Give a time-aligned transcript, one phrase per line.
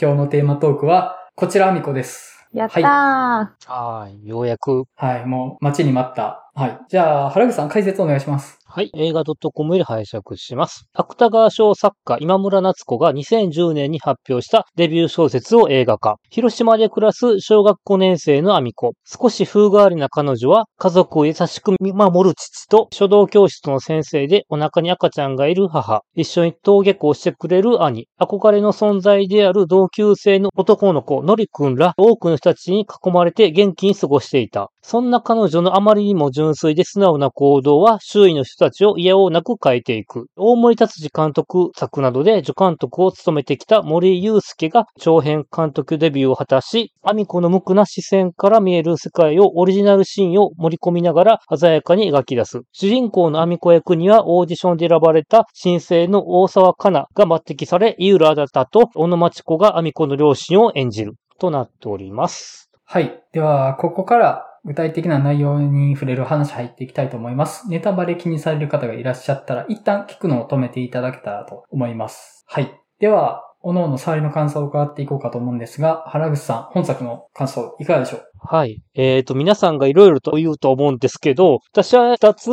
[0.00, 2.46] 今日のテーマトークは、こちらあみこです。
[2.52, 4.84] やったー、はい、ようやく。
[4.94, 6.47] はい、もう待ちに待った。
[6.58, 6.78] はい。
[6.88, 8.58] じゃあ、原口さん解説お願いします。
[8.66, 10.88] はい、映画 .com より拝借します。
[10.92, 16.16] 芥川賞作家今村夏子が2010年に発表したデビュー小説を映画化。
[16.30, 18.92] 広島で暮らす小学5年生のアミコ。
[19.04, 26.02] 少し風変わりな彼女は家族を優しく見守る父と書道教室の先生でお腹に赤ちゃんがいる母。
[26.14, 28.08] 一緒に登下校してくれる兄。
[28.20, 34.70] 憧れの存在である同級生の男の子、のりくんら多くの人たちに囲まれて元気に過ごしていた。
[34.82, 40.26] そんな彼女のあまりにも純粋で素直な行動は周囲の人たちを嫌おうなく変えていく。
[40.36, 52.60] 大森達治監督作などで助監督を務めてきた森祐介が長編監督デビューを果たし、アミコの無垢な視線から見える世界をオリジナルシーンを盛り込みながら鮮やかに描き出す。
[52.72, 61.14] 主人公のアミコ役にはオーディションで選ばれた新生の大沢かなが抜擢され、井浦新と小野町子がアミコの両親を演じる。
[61.38, 62.70] となっております。
[62.84, 63.22] はい。
[63.32, 67.68] では、ここから具体的な内容に触れる話入っていきたいと思います。
[67.68, 72.44] ネタバレ気にされる方がいらっしゃったら、一旦聞くのを止めていただけたらと思います。
[72.48, 72.72] はい。
[73.00, 78.22] では、おのおの触りの感想を伺っていこうかと思うんですが、原口さん、本作の感想いかがでしょう？
[78.38, 78.80] はい。
[78.94, 82.50] えっ、と、皆さんがいろいろと言うと思うんですけど、私は二つ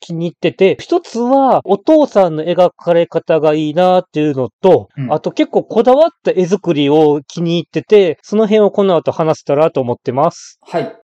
[0.00, 10.58] 気に入ってて、一つはお父さんの描かれ方がいいなっていうのと、うんあと結構こだわった絵作りを気に入ってて、その辺をこの後話せたらと思ってます。
[10.62, 10.96] はい。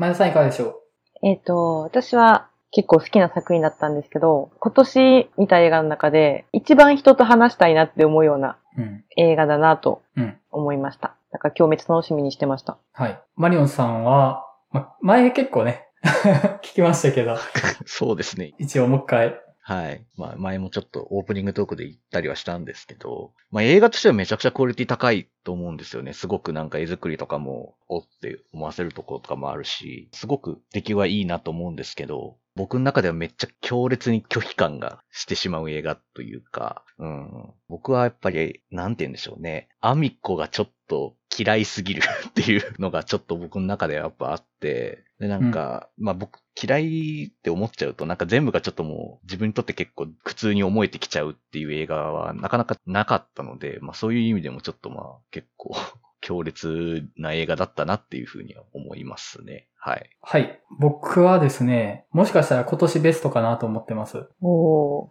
[0.00, 0.80] 前田さんいかがでしょ
[1.22, 9.04] えっ、と、私は結構好きな作品だったんですけど、今年見た映画の中で一番人と話したいなって思うようなううん。
[9.18, 10.38] 映画だなとうん。
[10.50, 11.16] 思いました。
[11.32, 12.78] だから今日めっちゃ楽しみにしてました。
[12.94, 13.20] はい。
[13.36, 15.86] マリオンさんは、ま、前結構ね、
[16.64, 17.36] 聞きましたけど、
[17.84, 18.54] そうですね。
[18.56, 19.38] 一応もう一回。
[19.70, 20.04] はい。
[20.16, 26.12] まあ、前もちょっとオープニングトークで言ったりはしたんですけど、まあ映画としてはめちゃくちゃクオリティ高いと思うんですよね。
[26.12, 37.30] すごくなんか絵作りとかも、おって思わせるところとかもあるし、すごく出来はいいなと思うんですけど、僕の中ではめっちゃ強烈に拒否感がしてしまう映画というか、うん。
[37.68, 39.68] 僕はやっぱり、なんて言うんでしょうね。
[39.80, 55.74] アミコがちょっと嫌いすぎるっていうのがちょっと僕の中ではやっぱあって、で、なんか、まあ僕嫌いって思っちゃうと、なんか全部がちょっともう自分にとって結構苦痛に思えてきちゃうっていう映画はなかなかなかったので、まあそういう意味でもちょっとまあ結構
[56.20, 59.66] 強烈な映画だったなっていうふうには思いますね。
[59.82, 60.10] はい。
[60.20, 60.60] はい。
[60.78, 64.26] 僕はですね、もしかしたら今年ベストかなと思ってます。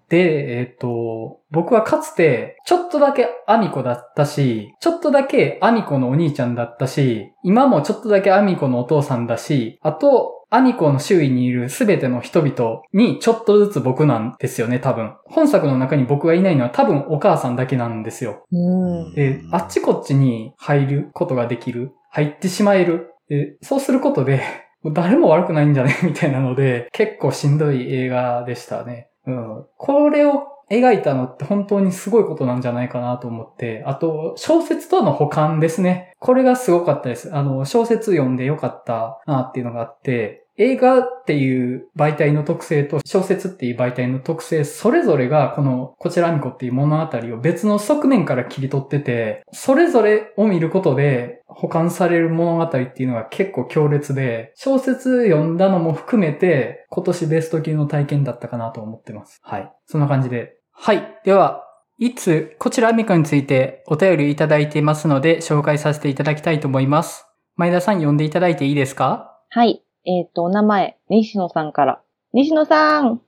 [0.10, 15.14] で、えっ、と、僕はかつて、ちょっとだけアミコだったし、ちょっとだけアミコのお兄ちゃんだったし、今もちょっとだけアミコのお父さんだし、あと、アミコの周囲にいるすべての人々にちょっとずつ僕なんですよね、多分。
[15.26, 18.46] 本作の中に僕がいないのは多分お母さんだけなんですよ。
[18.52, 19.14] うん。
[19.14, 21.92] で、あっちこっちに入ることができる。
[22.10, 23.14] 入ってしまえる。
[23.30, 24.42] で、そうすることで、
[24.94, 25.94] 誰も悪くないんじゃね？
[26.04, 29.10] みたいなので、結構しんどい映画でしたね。
[29.28, 29.66] うん。
[29.78, 36.14] これを描いたのって本当にすごいことなんじゃないかなと思って、あと、小説との補完ですね。
[36.20, 37.36] これがすごかったです。
[37.36, 59.40] あの、小説読んでよかったなっていうのがあって、映画っていう媒体の特性と小説っていう媒体の特性、それぞれがこのこちらみこっていう物語を別の側面から切り取ってて、それぞれを見ることで保管される物語っていうのが結構強烈で、小説読んだのも含めて今年ベスト級の体験だったかなと思ってます。
[59.42, 59.72] はい。
[59.86, 60.59] そんな感じで。
[60.82, 61.20] はい。
[61.26, 61.66] では、
[61.98, 67.26] いつ、こちらみこについてお便りいただいていますので紹介させていただきたいと思います。
[67.58, 69.38] 前田さん読んでいただいていいですか？
[69.50, 69.84] はい。
[70.06, 72.02] えっ、と、お名前、西野さんから。
[72.32, 73.22] 西野さん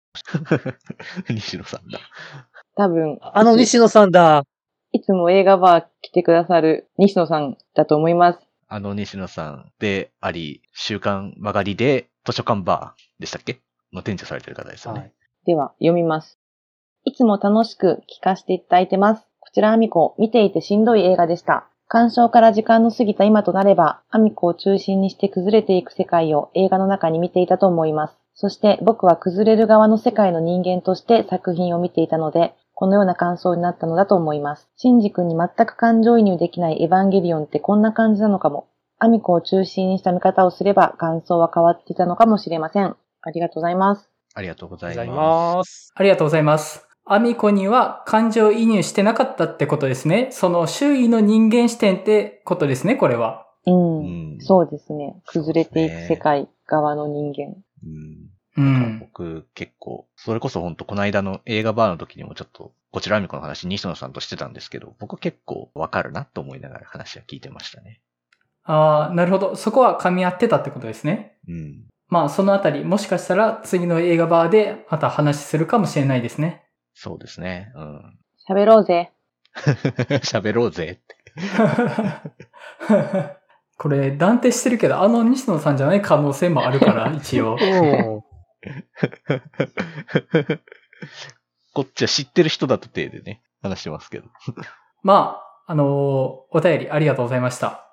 [1.29, 1.99] 西野さんだ。
[2.77, 4.43] 多分、あの西野さんだ。
[4.93, 8.39] いつも映画バー来てくださる西野さんだと思います。
[8.69, 13.59] あの西野さんであり、週刊曲がりで図書館バーでしたっけ？
[13.91, 14.99] の店長されてる方ですよね。
[15.01, 15.11] はい
[15.43, 16.37] では、読みます。
[17.03, 19.25] いつも楽しく聞かせていただいてます。
[19.39, 21.67] こちらアミコ、見ていてしんどい映画でした。
[21.87, 28.17] 鑑賞から時間の過ぎた今となれば、アミコを中心にして崩れていく世界を映画の中に見ていたと思います。
[28.33, 34.69] そして僕は崩れる側の世界の人間として作品を見ていたので、このような感想になったのだと思います。
[34.77, 38.67] シンジ君に全く感情移入できないエヴァンゲリオンってこんな感じなのかも。
[38.97, 42.95] アミコを中心にした見方をすれば感想は変わっていたのかもしれません。
[43.21, 44.09] ありがとうございます。
[44.33, 45.91] ありがとうございます。
[45.93, 46.90] ありがとうございます。
[47.05, 50.29] アミコには感情移入してなかったってことですね。
[50.31, 53.47] その周囲の人間視点ってことですね、これは。
[53.65, 53.99] うん。
[53.99, 55.21] うんそうですね。
[55.25, 57.55] 崩れていく世界側の人間。
[57.83, 58.99] うんうん。
[58.99, 68.01] 僕結構、それこそ本当この間の映画バーの時にもちょっと、こちらアミコの話西野さんとしてたんですけど、僕結構わかるなと思いながら話は聞いてましたね。
[68.63, 69.55] ああ、なるほど。
[69.55, 71.37] そこは噛み合ってたってことですね。
[71.47, 71.85] うん。
[72.09, 76.60] まあ、そのあたり、もしかしたら次の映画バーでまた話するかもしれないですね。
[76.93, 77.71] そうですね。
[77.75, 78.17] うん。
[78.47, 79.11] 喋ろうぜ。
[79.55, 81.15] 喋ろうぜって。
[83.77, 87.57] これ、断定してるけど、あの西野さんじゃない可能性もあるから、 一応。
[87.59, 88.21] うん。
[91.73, 94.27] こっちは知ってる人だと体でね、話してますけど。
[95.01, 97.87] まあ、あのーお便りありがとうございました。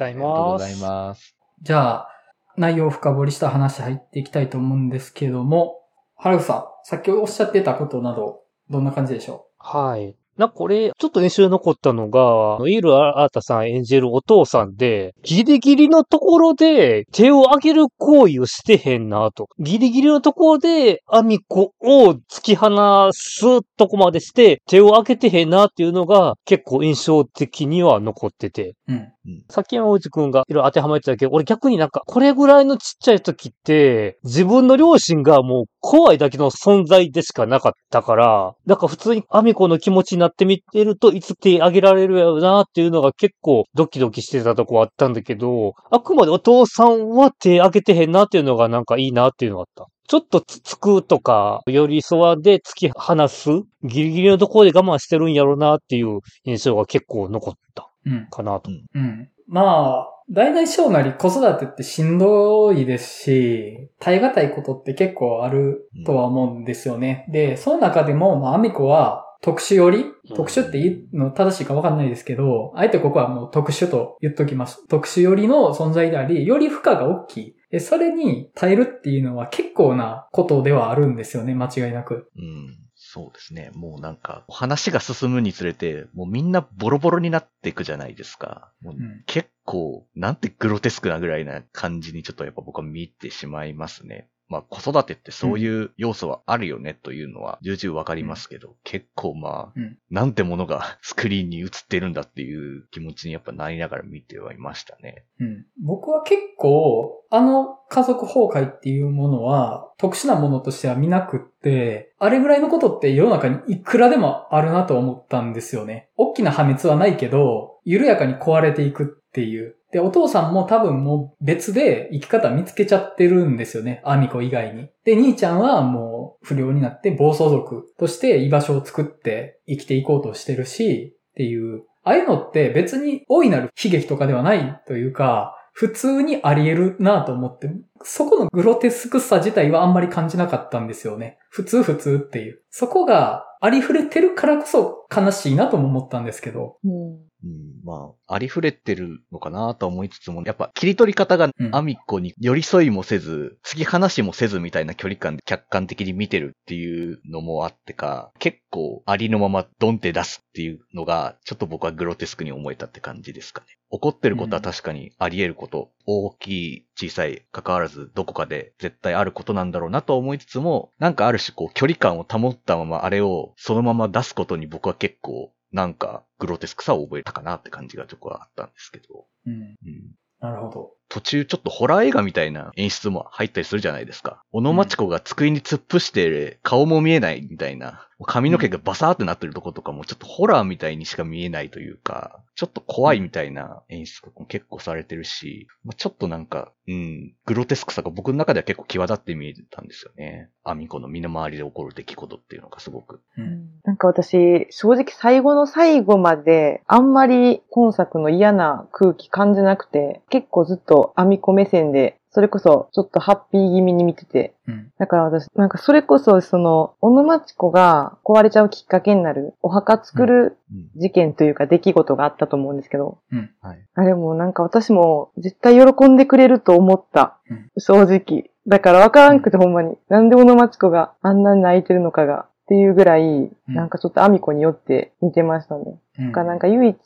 [0.00, 0.82] ありがとうございます。
[0.82, 1.36] ます。
[1.60, 2.08] じゃあ、
[2.56, 5.81] 内容を深掘りした話入っていきたいと思うんですけども、
[6.22, 10.14] 原口さん、さっきおっしゃってたことなど、どんな感じでしょはい。
[10.38, 19.48] なこれ、ちょっと練習残ったのが、イール・アータさん演じるお父さんで、ギリギリのところで手を上げる行為をしてへんなと。
[19.58, 22.68] ギリギリのところで、アミコを突き放
[23.12, 28.76] すとこまでして、手を上げてへんなっていうのが結構印象的には残ってて。
[28.86, 28.94] う
[29.26, 29.44] うん。
[29.48, 49.88] さっき山内くんがいろいろ当てはまってたけど、俺逆になんか、これぐらいのちっちゃい時って、自分の両親がもう怖いだけの存在でしかなかったから、だから普通にアミコの気持ちになってみてると、いつ手あげられるやろなっていうのが結構ドキドキしてたとこあったんだけど、あくまでお父さんは手あげてへんなっていうのがなんかいいなっていうのがあった。
[50.08, 53.48] ちょっとつつくとか、寄り添わで突き放す
[53.84, 57.91] ギリギリのところで我慢してるんやろうなっていう印象が結構残った。
[58.30, 58.70] かなと。
[58.70, 59.28] うん。
[59.48, 67.26] まあ、大々小なり子育てってしんどいですし、耐え難いことって結構あるとは思うんですよね。
[67.30, 74.86] で、その中でも、まあ、アミコは特殊よりうん特殊って言うの正しいかわかんないですけど、あえてここはもう特殊と言っときます。
[74.86, 77.56] 特殊よりの存在であり、より負荷が大きい。
[77.70, 82.30] でそれに耐えるっていうのは結構なことではあるんですよね、間違いなく。
[82.36, 82.81] うん。
[83.12, 83.70] そうですね。
[83.74, 88.72] もうなんか、話が進むにつれて、もうみんなボロボロになっていくじゃないですか。
[88.80, 94.30] もううん結構、なんてグロテスクなぐらいな感じにちょっとやっぱ僕は見てしまいますね。
[94.52, 105.24] まあ子育てってそういう要素はあるよねというのは重々わかりますけど、結構まあ、うんなんてものが スクリーンに映ってるんだっていう気持ちにやっぱなりながら見てはいましたね。
[105.40, 116.10] うん僕は結構、あの家族崩壊っていうものは特殊なものとしては見なくって、あれぐらいのことって世の中にいくらでもあるなと思ったんですよね。
[116.16, 119.76] 大きな破滅はないけど、緩やかに壊れていくっていう。
[119.92, 124.02] で、お父さんも多分もう別で生き方見つけちゃってるんですよね。
[124.04, 124.90] アミコ以外に。
[125.04, 131.84] で、兄ちゃんはもう不良になって暴走族として居場所を作って生きていこうとしてるし、っていう。
[132.04, 137.70] ああいうのって別に大いなる悲劇とかではないというか、普通にあり得るなと思って、
[138.02, 141.38] そこのグロテスクさ自体はあんまり感じなかったんですよね。
[141.48, 142.62] 普通普通っていう。
[142.70, 146.76] そこがありふれてるからこそ悲しいなとも思ったんですけど。
[146.84, 147.31] うん。
[147.44, 163.66] うん、まあ、ありふれてるのかなとは思いつつも、やっぱ切り取り方がうんアミコに寄り添いもせず、突き放しもせずみたいな距離感で客観的に見てるっていうのもあってか、結構ありのままドンって出すっていうのが、ちょっと僕はグロテスクに思えたって感じですかね。
[163.90, 179.26] 怒ってることは確かにあり得ること、大きい、小さい、関わらずどこかで絶対あることなんだろうなとは思いつつも、なんかある種こう距離感を保ったままあれをそのまま出すことに僕は結構なんかグロテスクさを覚えたかなって感じがちょっとあったんですけど。
[179.46, 179.54] うん。
[179.54, 180.96] うんなるほど。
[181.12, 184.42] 途中ちょっとホラー映画みたいな演出も入ったりするじゃないですか。
[184.50, 200.50] 小野町子が机に突っ伏して顔も見えないみたいな、髪の毛がバサーってなってるとことかもちょっとホラーみたいにしか見えないというか、ちょっと怖いみたいな演出も結構されてるし、まあちょっとなんか、うん、グロテスクさが僕の中では結構際立って見えたんですよね。
[200.64, 203.20] アミコの身の回りで起こる出来事っていうのがすごく。
[203.36, 203.68] うん。
[203.84, 214.90] なんか私、正直最後の最後まで、あんまり今作の嫌な空気感じなくて、結構ずっとアミコ目線で、それこそちょっとハッピー気味に見てて、うん。
[214.98, 221.00] だから私、なんかそれこそその、小野町子が壊れちゃうきっかけになる、お墓作るうん。
[221.00, 223.18] 事件というか出来事があったと思うんですけど、
[223.60, 223.78] はい。
[223.94, 227.38] あれもなんか私も絶対喜んでくれると思った。
[227.50, 228.50] うん正直。
[228.66, 229.96] だからわからんくてほんまに。
[230.08, 232.46] なんで小野町子があんなに泣いてるのかが。
[232.62, 235.98] っていうぐらい、なんかちょっとアミコによって見てましたね。
[236.18, 236.26] うん。
[236.28, 236.96] だからなんか唯一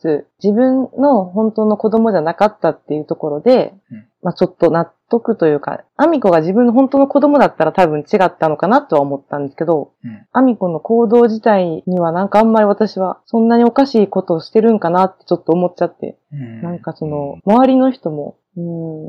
[0.43, 16.63] 自分の本当の子供じゃなかったっていうところで、うんまあちょっと納得というか、アミコが自分の本当の子供だったら多分違ったのかなとは思ったんですけど、うんアミコの行動自体にはなんかあんまり私はそんなにおかしいことをしてるんかなってちょっと思っちゃって、うん。
[16.63, 18.61] なんかその、周りの人も、う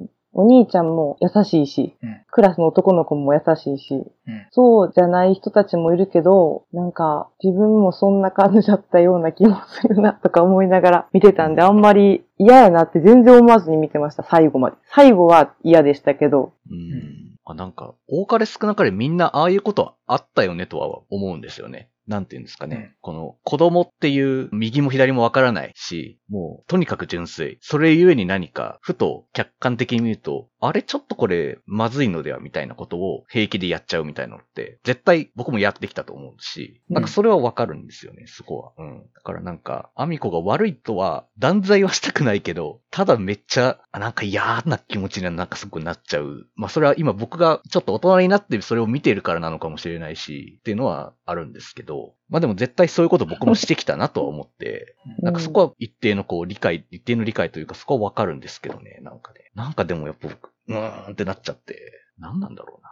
[0.04, 3.98] ん、お兄ちゃんも優しいし、うんクラスの男の子も優しいし、う
[4.32, 14.78] んそうじゃない人たちもいるけど、なんか自分もそんな感じだったような気もするなとか思いながら見てたんで、あんまり嫌やなって全然思わずに見てました、最後まで。
[14.94, 16.54] 最後は嫌でしたけど。
[16.70, 17.38] うん。
[17.44, 21.90] あ、なんか、多かれ少なかれみんなああいうことあったよねとは思うんですよね。
[22.08, 22.76] なんて言うんですかね。
[22.76, 27.58] うんこの子供っていう右も左もわからないし、もうとにかく純粋。
[27.62, 38.84] それゆえに何か、ふと客観的に見ると、あれちょっとこれまずいのではみたいなことを平気でやっちゃうみたいなのって、絶対僕もやってきたと思うし、なんかそれはわかるんですよね、そこは。
[38.84, 39.04] うん。
[39.14, 46.48] だからなんか、アミコが悪いとは断罪はしたくないけど、ただめっちゃ、あなんか嫌な気持ちになんかすごくなっちゃう。
[46.56, 51.97] まあそれは今僕がちょっと大人になってそれを見ているからなのかもしれないし、っていうのはあるんですけど、
[52.30, 59.52] まあでも絶対そういうこと僕もしてきたなとは思って、なんかそこは一定のこう理解、一定の理解というかそこはわかるんですけどね、なんかね。
[59.56, 61.80] なんかでもやっぱ僕、うーんってなっちゃって、
[62.20, 62.90] なんなんだろうな。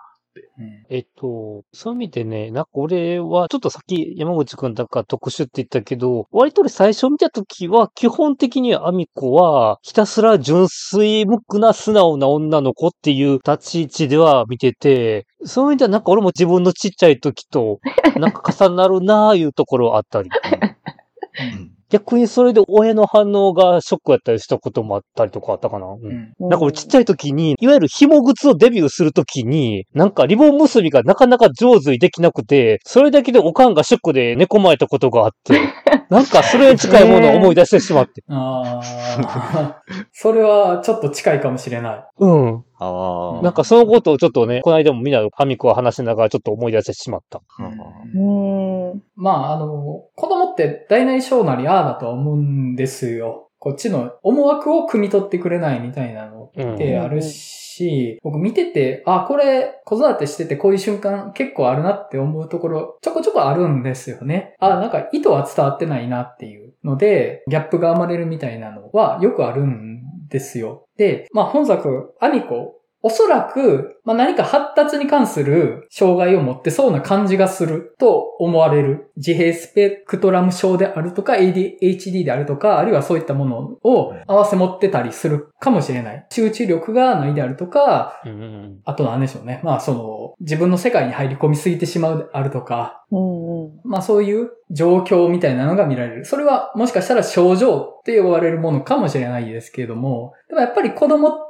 [0.60, 17.80] うんえっと、そういう意味でね、なんか俺は、ちょっとさっき山口くんだから特殊って言ったけど、割と俺最初見たときは、基本的にアミコは、ひたすら純粋無垢な素直な女の子っていう立ち位置では見てて、そういう意味ではなんか俺も自分のちっちゃい時と、
[18.15, 20.30] なんか重なるなあいうところはあったり。
[20.30, 21.65] う ん
[21.96, 25.86] 逆にそれで親の反応がショックやったりしたこともあったりとかあったかな？
[25.88, 35.60] うんうんなんか俺ちっちゃい時に、いわゆる紐靴をデビューする時に、なんかリボン結びがなかなか上手にできなくて、それだけでおかんがショックで寝込まれたことがあって、
[36.10, 38.24] なんかそれに近いものを思い出してしまって。
[38.30, 42.04] ああ、それはちょっと近いかもしれない。
[42.20, 42.64] うん。
[42.79, 43.41] ああ。
[43.41, 47.41] なんかそのことをちょっとね、この間もみんなファミコは話しながらちょっと思い出してしまった。
[47.60, 49.03] うーん。
[49.15, 53.46] まあ、あの、子供って大なり小なりああだとは思うんですよ。
[53.65, 64.55] こっちの思惑を汲み取ってくれないみたいなのってあるし、僕見てて、あ、これ子育てしててこういう瞬間結構あるなって思うところちょこちょこあるんですよね。
[64.60, 70.85] あ、なんか意図は伝わってないなっていうので、ギャップが生まれるみたいなのはよくあるんですよ。
[70.98, 72.75] で、まあ本作、アミコ、
[73.06, 79.12] おそらく、まあ、何か発達に関する障害を持ってそうな感じがすると思われる。
[79.16, 86.26] 自閉スペクトラム症であるとか、ADHD であるとか、あるいはそういったものを合わせ持ってたりするかもしれない。
[86.32, 89.62] 集中力がないであるとか、うんうんあと何でしょうね。
[89.64, 93.72] まあその、自分の世界に入り込みすぎてしまうであるとか、うんうん。
[93.84, 96.26] まあそういう状況みたいなのが見られる。
[96.26, 101.45] それはもしかしたら症状って呼ばれるものかもしれないですけれども、でもやっぱり子供って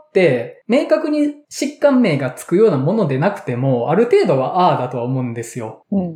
[0.68, 5.86] 明確に疾患名がつくようなものでなくても、ある程度はああだとは思うんですよ。
[5.92, 6.08] うんうん。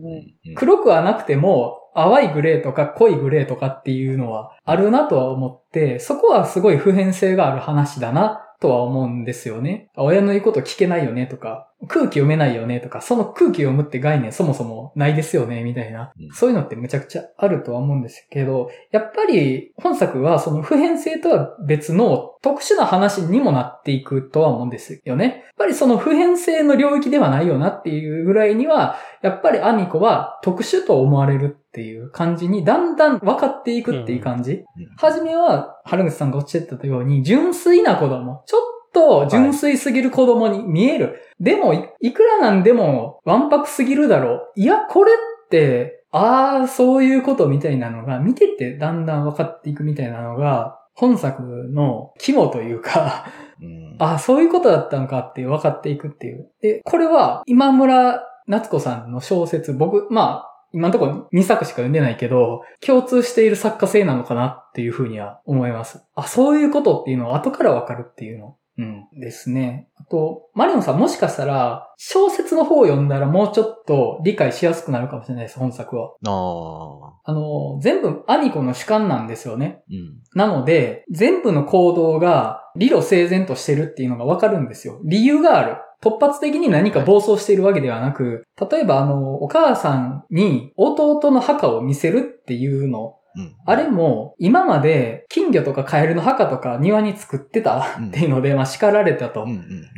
[0.48, 9.90] うん黒くはなくても、淡いグレーとか濃いグレーとかっていうのはあるなとは思って、そこはすごい普遍性がある話だなとは思うんですよね。
[9.96, 16.30] 親の言うこと聞けないよねとか、空気読めないよねとか、その空気読むって概念そもそもないですよねみたいなうん。
[16.34, 25.44] そういうのってむちゃくちゃあるとは思うんですけど、やっぱり本作はその普遍性とは別の特殊な話にもなっていくとは思うんですよね。
[25.46, 34.52] やっぱりその普遍性の領域ではないよなっていうぐらいには、やっぱりアミコは特殊と思われるっていう感じにだんだん分かっていくっていう感じ。
[34.52, 34.66] うん
[34.98, 38.44] はじめは、原口さんがおっしゃってたように、純粋な子供。
[38.46, 38.62] ちょっ
[38.94, 41.22] と純粋すぎる子供に見える。
[41.40, 44.60] でもい、いくらなんでも、わんぱくすぎるだろう。
[44.60, 53.26] いや、これって、ああ、そういうことみたいなのが、見ててだんだん分かっていくみたいなのが、本作の肝というか、
[53.62, 56.50] うんああ、そういうことだったのかって分かっていくっていう。
[56.62, 66.04] で、これは今村夏子さんの小説、僕、まあ、今のところ2作しか読んでないけど、共通している作家性なのかなっていうふうには思います。
[66.16, 68.56] あ、そういうことっていうのは後から分かるっていうの。
[68.80, 69.20] うん。
[69.20, 69.90] ですね。
[69.98, 76.14] あと、マリオンさんもしかしたら、小説の方を読んだらもうちょっと理解しやすくなるかもしれないです、本作は。
[76.26, 77.32] ああ。
[77.32, 79.84] あの、全部アミコの主観なんですよね。
[79.92, 80.22] うん。
[80.34, 85.02] なので、全部の行動が理路整然としてるっていうのがわかるんですよ。
[85.04, 85.76] 理由がある。
[86.02, 93.16] 突発的に何か暴走しているわけではなく、例えばあの、お母さんに弟の墓を見せるっていうの。
[93.36, 93.56] うん。
[93.66, 99.46] あれも、今まで金魚とかカエルの墓とか庭に作ってたっていうので、まあ叱られたと。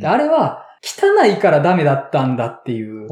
[0.03, 3.07] あれは、汚いからダメだったんだっていう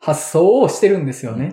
[0.00, 1.52] 発想をしてるんですよね。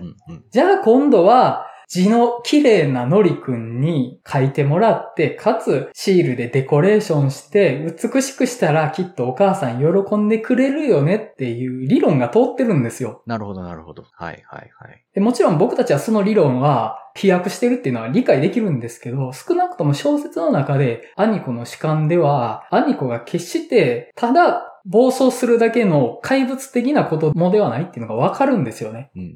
[0.51, 13.23] じゃあ今度は、字の綺麗なのりくんに書いてもらって、かつシールでデコレーションして、美しくしたらきっとお母さん喜んでくれるよねっていう理論が通ってるんですよ。
[13.25, 14.03] なるほど、なるほど。
[14.11, 15.05] はい、はい、はい。
[15.13, 29.09] でもちろん僕たちはその理論は飛躍してるっていうのは理解できるんですけど、少なくとも小説の中でアニコの主観では、アニコが決してただ暴走するだけの怪物的なこともではないっていうのがわかるんですよね。
[29.15, 29.33] うん、うん、うん、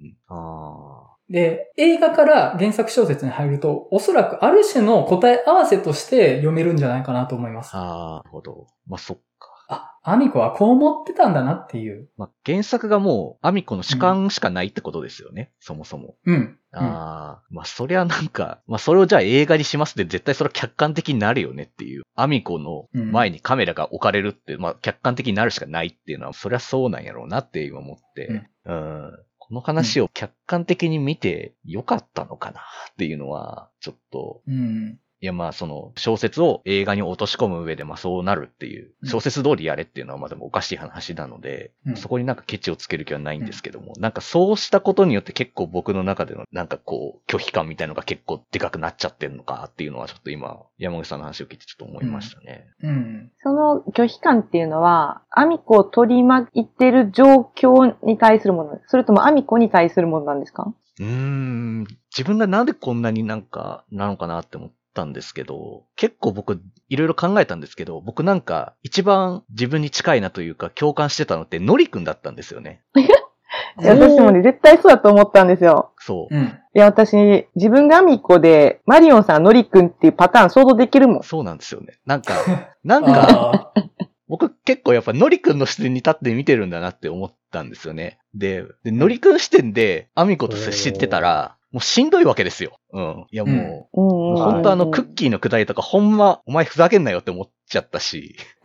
[0.00, 0.16] うん。
[0.28, 7.70] あで、映画から原作小説に入ると、おそらくある種の答え合わせとして読めるんじゃないかなと思います。
[7.74, 8.66] あ、ああ、なるほど。
[8.88, 9.48] まあ、そっか。
[9.68, 12.08] あ、アミコはこう思ってたんだなっていう。
[12.16, 15.52] まあ、原作がもう、アミコの主観しかないってことですよね。
[15.60, 16.16] そもそも。
[16.26, 16.34] うん。
[16.34, 22.02] うんああ、まあ、そりゃなんか、まあ、それをじゃあ映画にしますって絶対それは客観的になるよねっていう。
[22.14, 29.12] アミコの前にカメラが置かれるって、まあ、客観的になるしかないっていうのは、そりゃそうなんやろうなって今思って、うん。
[29.50, 35.00] この話を客観的に見てよかったのかなっていうのは、ちょっと、うん。
[35.22, 39.08] いやまあその小説を映画に落とし込む上でまあそうなるっていう、うん。
[39.08, 41.96] 小説通りやれっていうのはまあでもおかしい話なので、うん。
[41.96, 52.66] そこになんかケチをつける気はないんですけども、なんかそうしたことによって結構僕の中でのなんかこう拒否感みたいのが結構でかくなっちゃってんのかっていうのはちょっと今山口さんの話を聞いてちょっと思いましたね。
[52.82, 53.30] うん。
[53.42, 60.72] その拒否感っていうのは、アミコを取り巻いてる状況に対するもの、それともアミコに対するものなんですか？
[60.98, 61.80] うーん、
[62.16, 72.82] 自分がなんでこんなになんかなのかなって思ったんですけど、結構僕いろいろ考えたんですけど、僕なんか一番自分に近いなというか共感してたのってノリ君だったんですよね。
[73.76, 75.92] 私もね、絶対そうだと思ったんですよ。
[75.98, 76.34] そう。
[76.34, 76.44] うん。
[76.44, 81.22] いや、私、自分がアミコで、マリオンさん、ノリくんっていうパターン想像できるもん。
[81.22, 81.98] そうなんですよね。
[82.04, 82.34] なんか、
[82.84, 83.80] なんか、あ
[84.28, 88.20] 僕結構やっぱノリ君の視点に立って見てるんだなって思ったんですよね。
[88.32, 92.78] で、でノリ君視点でアミコと接してたら、もうしんどいわけですよ。
[92.92, 93.26] うん。
[93.30, 94.36] いやもう、うん。
[94.36, 98.36] 本当あの、クッキーのくだりとか、ほんま、お前ふざけんなよって思っちゃったし、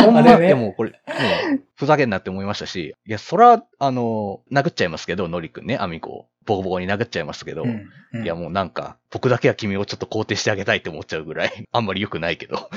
[0.00, 0.48] ほんま、あれね。
[0.48, 6.26] でもこれ、もう、ふざけんなって思いましたし、いや、そら、あの、殴っちゃいますけど、ノリ君ね、アミコを。
[6.46, 7.90] ボコボコに殴っちゃいますけど、うん。
[8.14, 8.24] うん。
[8.24, 12.70] いや、もうなんか、僕だけは君をちょっと肯定してあげたいって思っちゃうぐらい、あんまり良くないけど。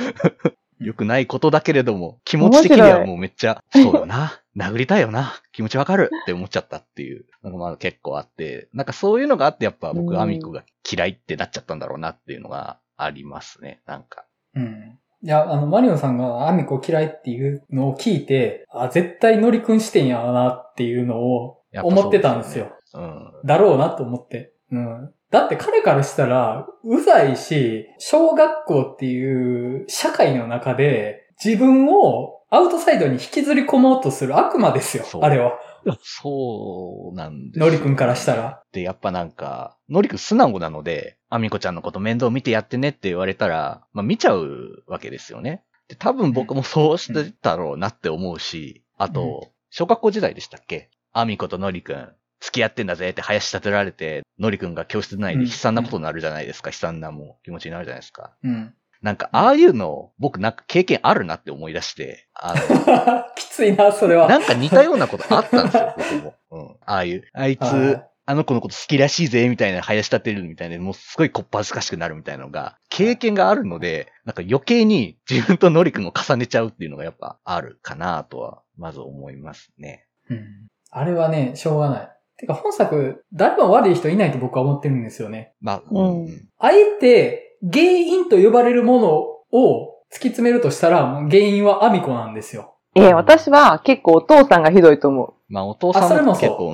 [0.81, 14.25] 良くないことだけれども、気持ち的にはもうめっちゃ、そうよな、 殴りたいよな、気持ちわかるって思っちゃったっていうのがまあ結構あって、なんかそういうのがあってやっぱ僕、うんアミコが嫌いってなっちゃったんだろうなっていうのがありますね、なんか。
[14.55, 14.99] うん。
[15.23, 22.71] いや、あの、マリオンさんがアミコ嫌いっていうのを聞いて、あ、絶対ノリ君視点やなっていうのを思ってたんですよ。
[22.95, 23.31] うん。
[23.45, 24.53] だろうなと思って。
[24.71, 25.13] うん。
[25.31, 35.05] だって彼からしたら、うざいし、小学校っていう社会の中で、自分をアウトサイドに引きずり込もうとする悪魔ですよ。
[35.23, 35.53] あれは。
[36.03, 38.61] そうなんですよノリ君からしたら。
[38.73, 45.63] で、やっぱなんか、ノリ君素直なので、アミコちゃんのこと面倒見てやってねって言われたら、まあ見ちゃうわけですよね。
[45.87, 50.89] で、多分僕もそうしてたろうなって思うし、あうんと、小学校時代でしたっけ？
[51.13, 52.09] アミコとノリ君、
[52.41, 56.71] 付き合ってんだぜって林立てられて、ノリ君が教室内で悲惨なことになるじゃないですか。
[56.71, 58.33] 悲惨なもう気持ちになるじゃないですか。
[58.43, 58.73] うん。
[59.01, 64.27] なんか、ああいうの、僕なんか経験あるなって思い出して、あの、 きついな、それは。
[64.27, 66.35] なんか似たようなことあったんですよ、 僕も。
[66.51, 66.75] うん。
[66.85, 80.05] ああいう、あいつはい、あの子のこと好きらしいぜ、みたいな、林立てるみたいな、もうすごいこっぱずかしくなるみたいなのが、経験があるので、なんか余計に自分とノリ君を重ねちゃうっていうのがやっぱあるかなとは、まず思いますね。
[80.29, 80.67] うん。
[80.91, 82.10] あれはね、しょうがない。
[82.41, 85.53] てか本作、誰も悪い人いないと僕は思ってるんですよね。
[85.61, 86.27] まあ、うん
[86.57, 92.75] あえて、原因と呼ばれるものを突き詰めるとしたら、原因はアミコなんですよ。
[92.95, 96.71] ええ私は結構お父さんがひどいと思まあ、お父さんあそれもそうも結構、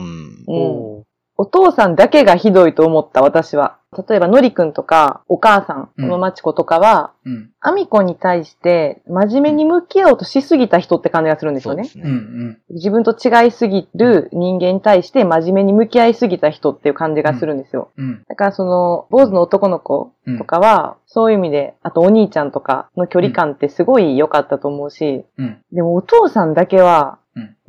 [0.47, 1.03] うん。
[1.35, 3.77] お父さんだけがひどいと思った、私は。
[3.95, 7.51] 例えば、のりくんとか、お母さん、うんのまちことかは、うん。
[7.61, 11.89] アミコに対して、真面目に向き合おうとしすぎた人って感じがするんですよね。
[11.95, 12.03] うん。
[12.03, 12.05] う。
[12.09, 12.57] ん。
[12.71, 17.91] 自分と違いすぎる人間に対して真面目に向き合いすぎた人っていう感じがするんですよ。
[17.97, 18.23] うん。
[18.27, 25.57] だからその、坊主の男の子うんとかは、そういう意味で、あとお兄ちゃんとかの距離感ってすごい良かったと思うし、うん。
[25.71, 27.19] でもお父さんだけは、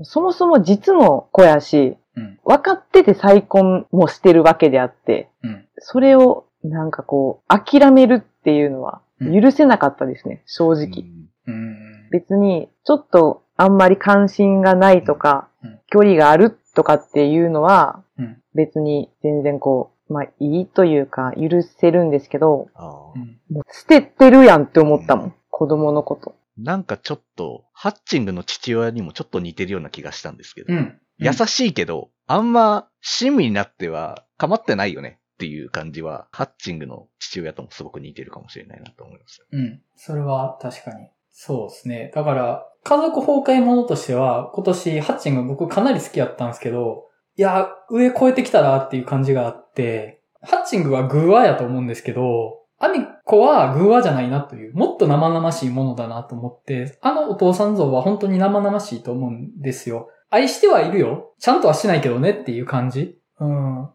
[0.02, 2.38] そもそも実の子やし、うん。
[2.44, 5.64] 分かってて再婚もしてるわけであって、うん。
[5.78, 11.04] それをなんかこう、諦めるっていうのはうん許せなかったですね、正直。
[11.46, 12.08] うん。
[12.10, 23.38] 別に、ちょっとあんまり関心がないとか、うん距離があるとかっていうのは、うん別に全然こう、まあいいというか許せるんですけど、ああうん。
[23.50, 26.34] もう捨ててるやんって思ったもん、子供のこと。
[26.58, 31.00] なんかちょっと、ハッチングの父親にもちょっと似てるような気がしたんですけど、うん。
[31.18, 39.46] 優しいけど、あんま、親身になっては構ってないよねっていう感じは、ハッチングの父親ともすごく似てるかもしれないなと思います。
[39.50, 39.80] うん。
[39.96, 41.08] それは確かに。
[41.30, 42.12] そうですね。
[42.14, 60.08] だから、家族崩壊ものとしては、今年、ハッチング僕かなり好きやったんですけど、いや、上越えてきたなっていう感じがあって、ハッチングはグーワーやと思うんですけど、アミコはグーワーじゃないなという、もっと生々しいものだなと思って、あのお父さん像は本当に生々しいと思うんですよ。
[60.30, 61.32] 愛してはいるよ。
[61.38, 63.18] ちゃんとはしないけどねっていう感じ。
[63.40, 63.82] うん。
[63.82, 63.86] う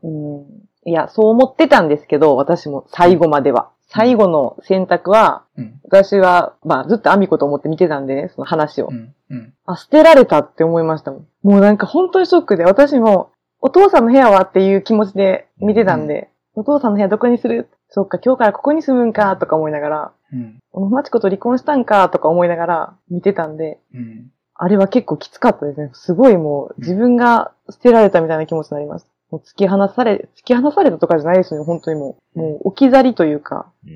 [0.86, 0.90] ん。
[0.90, 3.70] いや、そう思ってたんですけど、私も最後までは。
[3.88, 5.80] 最後の選択は、うん。
[5.84, 8.94] 私は、まあ、ずっとアミコと思って見てたんでね、その話をう。
[8.94, 9.14] ん。
[9.30, 9.54] うん。
[9.66, 11.28] あ、捨てられたって思いましたもん。
[11.44, 13.30] もうなんか本当にショックで、私も、
[13.62, 17.70] お父さんの部屋はっていう気持ちで見てたんで、お父さんの部屋どこにする？
[17.88, 20.60] そっか、今日からここに住むんか、とか思いながら、うん。
[20.72, 24.32] このマチコと離婚したんか、とか思いながら見てたんで、うん。
[24.56, 25.90] あれは結構きつかったですね。
[25.94, 29.08] すごいもう、自分が捨てられたみたいな気持ちになります。
[29.32, 32.40] もう突き放され、突き放されたとかじゃないですよね、本当にもう。
[32.40, 33.72] もう置き去りというか。
[33.86, 33.90] う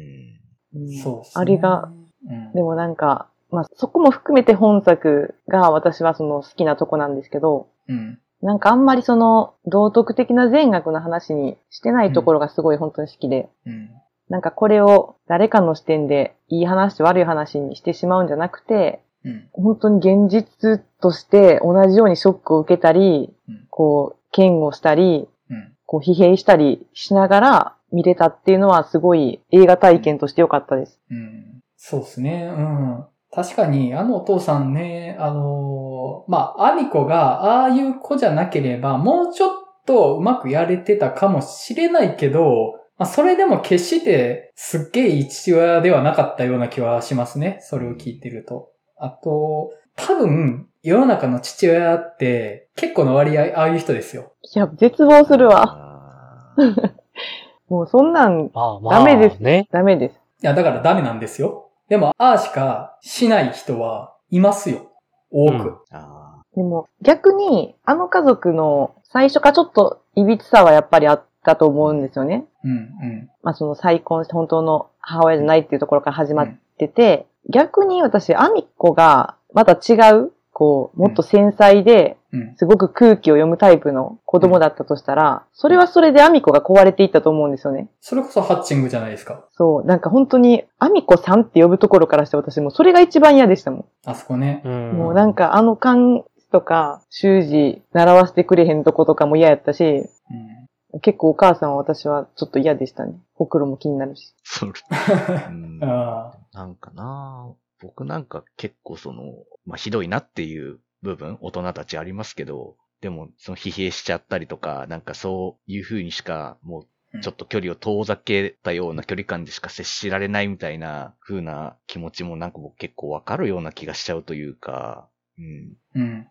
[0.80, 0.82] ん。
[0.82, 1.90] うんそうあれが、
[2.28, 2.54] うん。
[2.54, 8.20] でもなんか、まあそこも含めて本作が私はその好きなとこなんですけど、うん。
[8.42, 13.90] なんかあんまりその道徳的な善悪の話にしてないところがすごい本当に好きで、うん。
[14.30, 19.50] なんかこれを誰かの視点でいい話悪い話にしてしまうんじゃなくて、うん。
[19.52, 25.74] 本当に現実として同じようにショックを受けたり、うんこう、嫌悪したり、うん。
[25.86, 31.00] こう疲弊したりしながら見れたっていうのはすごい映画体験として良かったです。
[31.10, 31.64] うん。
[31.78, 32.52] そうですね。
[32.54, 33.06] うん。
[33.32, 39.50] 確かに、あのお父さんね、あのーまあ、アミコがああいう子じゃなければ、もうちょっ
[39.86, 47.60] とうまくやれてたかもしれないけど、まあ、それでも決してすっげえいい父親ではなかったような気はしますね。
[47.62, 48.72] それを聞いてると。
[49.00, 54.34] あと、多分、世の中の父親って結構の割合ああいう人ですよ。
[54.56, 56.54] いや、絶望するわ。
[57.68, 59.00] もうそんなんまあまあ。
[59.00, 59.68] ダメですね。
[59.72, 60.16] ダメです。
[60.16, 61.70] いや、だからダメなんですよ。
[61.90, 64.92] でも、ああしかしない人はいますよ。
[65.32, 65.54] 多く。
[65.54, 66.24] うんあ
[66.56, 72.46] でも逆にあの家族の最初からちょっと歪さはやっぱりあったと思うんですよね。
[72.64, 73.30] うん、うん。
[73.44, 82.56] まあその再婚して本当の母親じゃないっていうところから始まってて、逆に私、アミコがまた違う、こう、もっと繊細で、うん。
[82.58, 87.90] すごく空気を読むタイプの子供だったとしたら、それはそれでアミコが壊れていったと思うんですよね。
[88.02, 89.46] それこそハッチングじゃないですか。
[89.52, 93.86] そう、なんか本当に、アミコさんって呼ぶところからして私もそれが一番嫌でしたもん。
[94.06, 94.62] あそこね。
[94.66, 94.92] うん。
[94.94, 101.02] もうなんかあの漢字とか、習字習わせてくれへんとことかも嫌やったし、うん。
[101.02, 103.14] 結構お母さんは私はちょっと嫌でしたね。
[103.36, 104.34] ほくろも気になるし。
[104.44, 104.72] それ、
[105.50, 109.24] うんあなんかな僕なんか結構その、
[109.68, 125.46] まあ、ひどいなっていう部分、大人たちありますけど、でも、その疲弊しちゃったりとか、なんかそういう風にしか、もう、ちょっと距離を遠ざけたような距離感でしか接しられないみたいな風な気持ちもなんか僕結構わかるような気がしちゃうというか、うん。
[125.46, 126.28] いうん。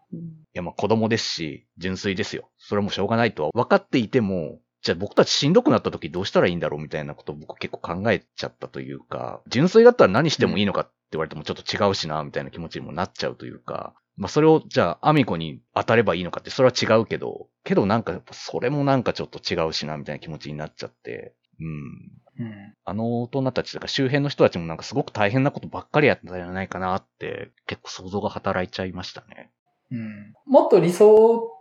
[0.54, 2.50] や、まあ子供ですし、純粋ですよ。
[2.58, 22.44] それはもうしょうがないとは分かっていても、じゃあ僕たちしんどくなった時どうしたらいいんだろうみたいなことを僕結構考えちゃったというか、純粋だったら何してもいいのかって言われてもちょっと違うしな、みたいな気持ちにもなっちゃうというか、まあそれをじゃあアミコに当たればいいのかってそれは違うけど、けどなんかやっぱそれもなんかちょっと違うしな、みたいな気持ちになっちゃって、うん。
[22.44, 22.74] うん。
[22.84, 29.50] あの大人たちとか周辺の人たちもなんかすごく大変なことばっかりやったんじゃないかなって結構想像が働いちゃいましたね。
[29.90, 30.32] うん。
[30.46, 31.12] もっと理想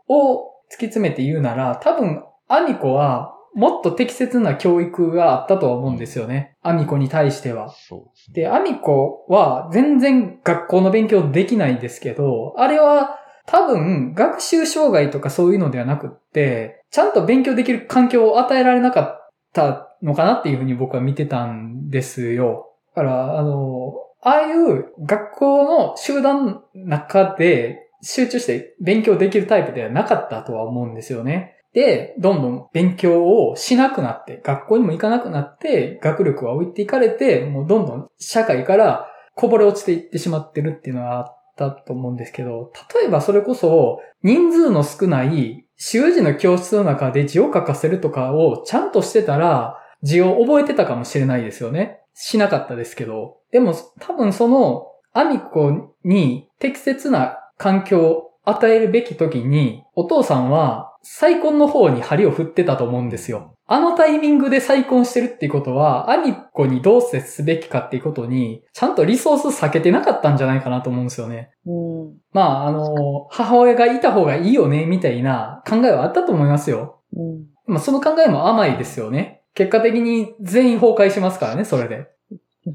[0.08, 6.58] を突き詰めて言うなら、多分、アミコは、もっと適切な教育があったとは思うんですよね。
[6.62, 7.70] アミコに対しては。
[7.70, 8.34] そうですね。
[8.44, 22.74] で、アミコは全然学校の勉強できないんですけど、あれは多分学習障害とかそういうのではなくって、ちゃんと勉強できる環境を与えられなかったのかなっていうふうに僕は見てたんですよ。
[22.94, 31.55] だから、あの、ああいう学校の集団の中で集中して勉強できるタイプではなかったとは思うんですよね。
[31.76, 52.00] で、どんどん勉強をしなくなって、学校にも行かなくなって、学力は置いていかれて、もうどんどん社会からこぼれ落ちていってしまってるっていうのはあったと思うんですけど、例えばそれこそ、人数の少ない習字の教室の中で字を書かせるとかをちゃんとしてたら、字を覚えてたかもしれないですよね。
[52.14, 53.36] しなかったですけど。
[53.52, 63.56] でも多分その、アミコに適切な環境を与えるべき時に、お父さんは再婚の方に針を振ってたと思うんですよ。
[63.68, 71.52] あのタイミングで再婚してるっていうことは、アミコにどう接すべきかっていうことに、ちゃんとリソース避けてなかったんじゃないかなと思うんですよね。
[71.68, 72.18] うん。
[72.32, 77.02] まあ、あの、母親がいた方がいいよね、みたいな考えはあったと思いますよ。
[77.16, 77.46] うん。
[77.68, 79.44] まあ、その考えも甘いですよね。
[79.54, 82.08] 結果的に全員崩壊しますからね、それで。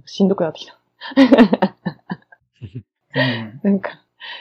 [0.07, 0.79] しんどくなってきた。
[3.17, 3.61] うん。
[3.65, 4.00] なんか、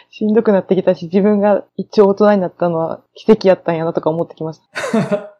[0.10, 5.36] しんどくなってきたし、自分が一応大人になったのは奇跡やったんやなとか思ってきました。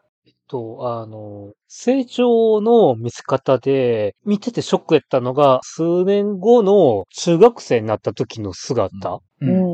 [0.50, 9.14] と、あの、成長の見せ方で、見ててショックやったのが、数年後の中学生になった時の姿。
[9.14, 9.20] う。
[9.40, 9.69] うんんうん。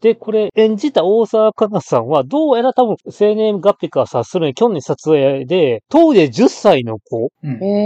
[0.00, 7.30] で、これ、演じた大沢かなさんは、どうやら多分、青年月日から察するに、去年撮影で、当時10歳の子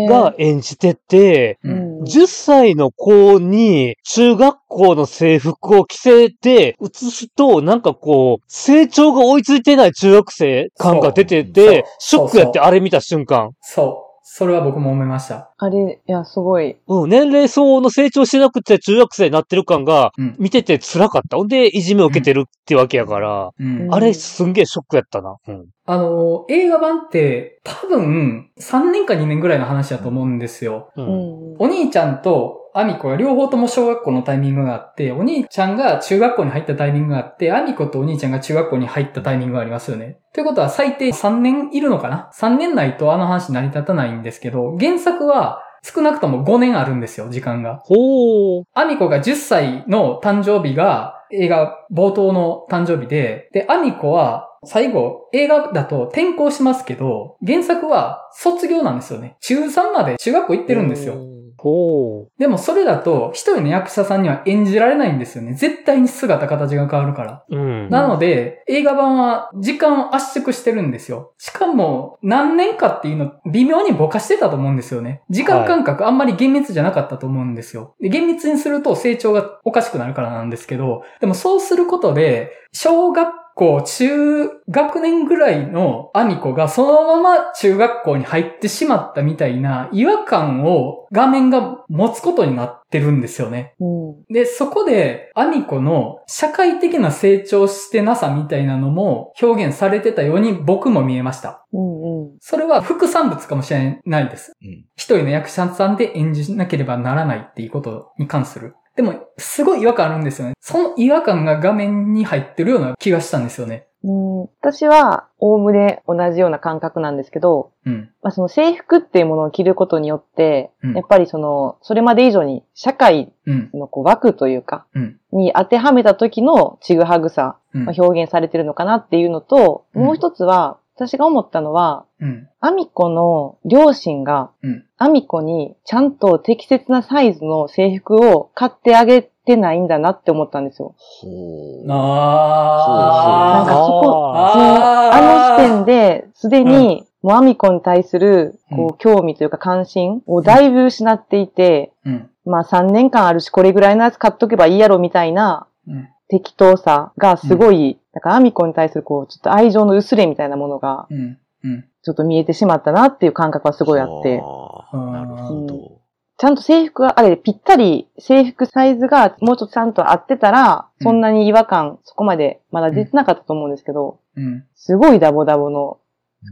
[0.08, 1.70] が演じてて、う。
[1.70, 2.02] うんん。
[2.02, 13.50] 10歳の子に中学校の制服を着せて映すと、なんかこう、成長が追いついてない中学生感が出てて、ショックやってあれ見た瞬間。
[13.60, 13.86] そう。
[13.86, 14.07] そ
[14.46, 15.52] れは僕も思いました。
[15.56, 16.76] あれ、いや、すごい。
[16.86, 20.36] うん、年齢相応の成長しなくて中学生になってる感がうん。
[20.38, 21.38] 見てて辛かった。
[21.38, 23.88] ほんで、いじめを受けてるってわけやから、うん。
[23.92, 25.36] あれすんげえショックやったな。
[25.48, 25.66] うん。
[25.86, 30.90] あの、映画版って多分3年か2年ぐらいの話だと思うんですよ。
[30.96, 31.02] う。
[31.02, 31.56] うんん。
[31.58, 40.18] お兄ちゃんとアミコが両方とも小学校のタイミングがあって、お兄ちゃんが中学校に入ったタイミングがあって、アミコとお兄ちゃんが中学校に入ったタイミングがありますよね。
[40.32, 47.78] ということは最低3年いるのかな ?3 年内とあの話成り立たないんですけど、原作は少なくとも5年あるんですよ、時間が。
[47.82, 48.64] ほー。
[48.74, 59.36] アミコが10歳の誕生日が映画冒頭の誕生日で、で、アミコは最後映画だと転校しますけど、原作は卒業なんですよね。
[59.40, 61.16] 中3まで中学校行ってるんですよ。
[61.58, 62.26] ほー。
[62.38, 65.54] でもそれだと一人の役者さんには演じられないんですよね。
[65.54, 67.44] 絶対に姿形が変わるから。
[67.50, 67.90] うん。
[67.90, 71.32] なので、映画版は時間を圧縮してるんですよ。
[71.36, 75.22] しかも、何年かっていうの、微妙にぼかしてたと思うんですよね。
[75.30, 77.94] 時間感覚あんまり厳密じゃなかったと思うんですよ。
[78.00, 93.74] で厳密にすると成長がおかしくなるからなんですけど、でもそうすることで、小学校、中学年ぐらいのアミコがそのまま中学校に入ってしまったみたいな違和感を画面が持つことになってるんですよね。
[93.80, 94.32] うん。
[94.32, 101.66] で、そこで、アミコの社会的な成長してなさみたいなのも表現されてたように僕も見えました。
[101.72, 102.36] うんうん。
[102.40, 104.52] それは副産物かもしれないです。
[104.62, 104.84] うん。
[104.94, 108.76] 一人の役者さんで演じなければならないっていうことに関する。
[108.98, 110.54] でも、すごい違和感あるんですよね。
[110.58, 113.86] その違和感が画面に入ってるような気がしたんですよね。
[114.02, 118.10] うん、私は、おおむね同じような感覚なんですけど、うん。
[118.22, 123.70] まあ、その制服っていうものを着ることによって、うんやっぱりその、それまで以上に社会うん。
[123.72, 125.20] のこう枠というか、うん。
[125.30, 132.48] に当てはめた時のちぐはぐさうんが表現されてるのかなっていうのと、うんもう一つは、私が思ったのは、うん。
[132.58, 140.96] アミコの両親が、うんアミコにちゃんと適切なサイズの制服を買ってあげてないんだなって思ったんですよ。
[140.98, 141.86] ほう。
[141.88, 143.64] あー。
[143.64, 152.30] なんかそこ、あその時点で、すでに、もうアミコに対する、こうう、興味というか関心をだいぶ失っていて、うん。
[152.44, 156.08] まあ3年間あるし、これぐらいのやつ買っとけばいいやろみたいなうん。
[156.28, 161.38] 適当さがすごい、だからアミコに対するこう、ちょっと愛情の薄れみたいなものが、うん。
[161.62, 161.84] うん。
[162.02, 166.00] ちょっと見えてしまったなっていう感覚はすごいあって、あーなるほど。
[166.36, 174.64] ちゃんと制服が、あれ、ぴったり制服サイズがもうちょっとちゃんと合ってたら、うんそんなに違和感、そこまでまだ出てなかったと思うんですけど、うん。
[174.74, 176.00] すごいダボダボの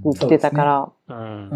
[0.04, 1.50] 服着てたから、うん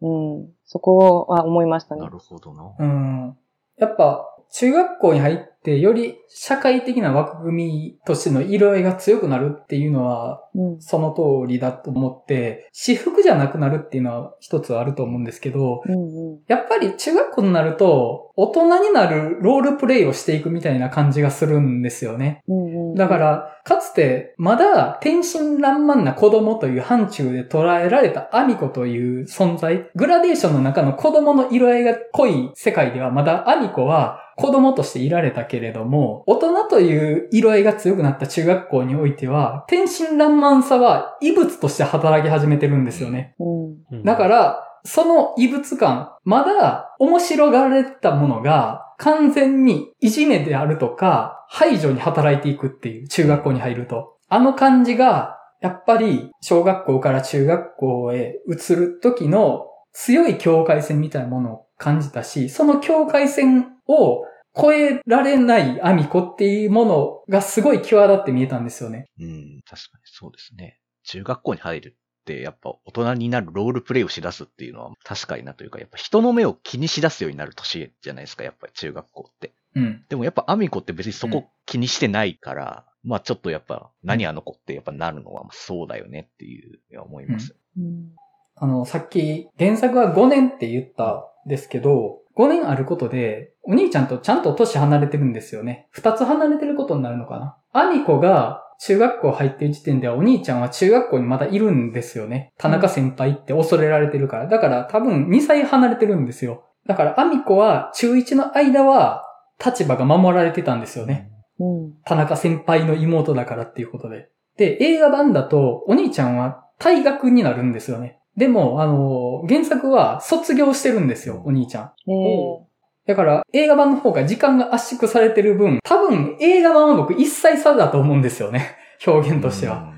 [0.00, 0.08] う。
[0.08, 0.36] ん。
[0.36, 0.48] うん。
[0.64, 2.08] そこは思いましたねな。
[2.08, 2.72] るほどな。
[2.78, 3.36] うん。
[3.78, 10.80] やっぱ、中学校に入って、より社会的な枠組みとしての色合いが強くなるっていうのは、うん。
[10.80, 16.38] その通りだと思って、私服じゃなくなるっていうのは一つあると思うんですけど、うんうん。
[16.46, 22.42] やっぱり中学校になると、大人になるロールプレイをしていくみたいな感じがするんですよね。
[22.46, 22.94] うんうん。
[22.94, 43.34] だか、ら、かつて、まだ天真爛漫な子供という範疇で捉えられたアミコという存在、グラデーションの中の子供の色合いが濃い世界では、まだアミコは子供としていられたけれども、大人という色合いが強くなった中学校においては、天真爛漫さは異物として働き始めてるんですよね。
[43.40, 44.04] うん。
[44.04, 54.16] だから、その異物感、まだ面白がられたものが完全にいじめであるとか、排除に働いていくっていう中学校に入ると。
[54.28, 59.66] あの感じが、やっぱり小学校から中学校へ移る時の
[59.98, 69.08] 強い境界線みたいなものを感じたし、その境界線を超えられないアミコっていうものがすごい際立って見えたんですよね。
[69.18, 70.80] うん、確かにそうですね。
[71.04, 79.54] 中学校に入るって、やっぱ大人になるロールプレイをしだすっていうのは確かになというか、やっぱ人の目を気にしだすようになる年じゃないですか、やっぱり中学校って。
[79.76, 80.04] うん。
[80.10, 87.56] でもやっぱアミコって別にそうこん気にしてないから、まあちょっとやっぱ、何あの子ってやっぱなるのはそうだよねっていう、思います。
[87.78, 88.14] うん
[88.56, 95.88] あの、さっき原作は5年って言ったんですけど、5年あることで、お兄ちゃんとちゃんと年離れてるんですよね。
[95.94, 97.56] 2つ離れてることになるのかな。
[97.72, 102.52] アミコが中学校入ってる時点ではお兄ちゃんは中学校にまだいるんですよね。
[102.58, 104.46] 田中先輩って恐れられてるから。
[104.46, 106.64] だから多分2歳離れてるんですよ。
[106.86, 109.24] だからアミコは中1の間は
[109.64, 111.30] 立場が守られてたんですよね。
[111.58, 111.94] うん。
[112.04, 114.28] 田中先輩の妹だからっていうことで。
[114.56, 118.20] で、映画版だとお兄ちゃんは退学になるんですよね。
[118.36, 122.10] でも、あの、原作は卒業してるんですよ、お兄ちゃん。
[122.10, 122.14] え
[122.62, 122.66] え
[123.06, 128.76] だから、映画版の方が時間が圧縮されてる分、多分映画版は僕1歳差だと思うんですよね。
[129.06, 129.92] 表現としては。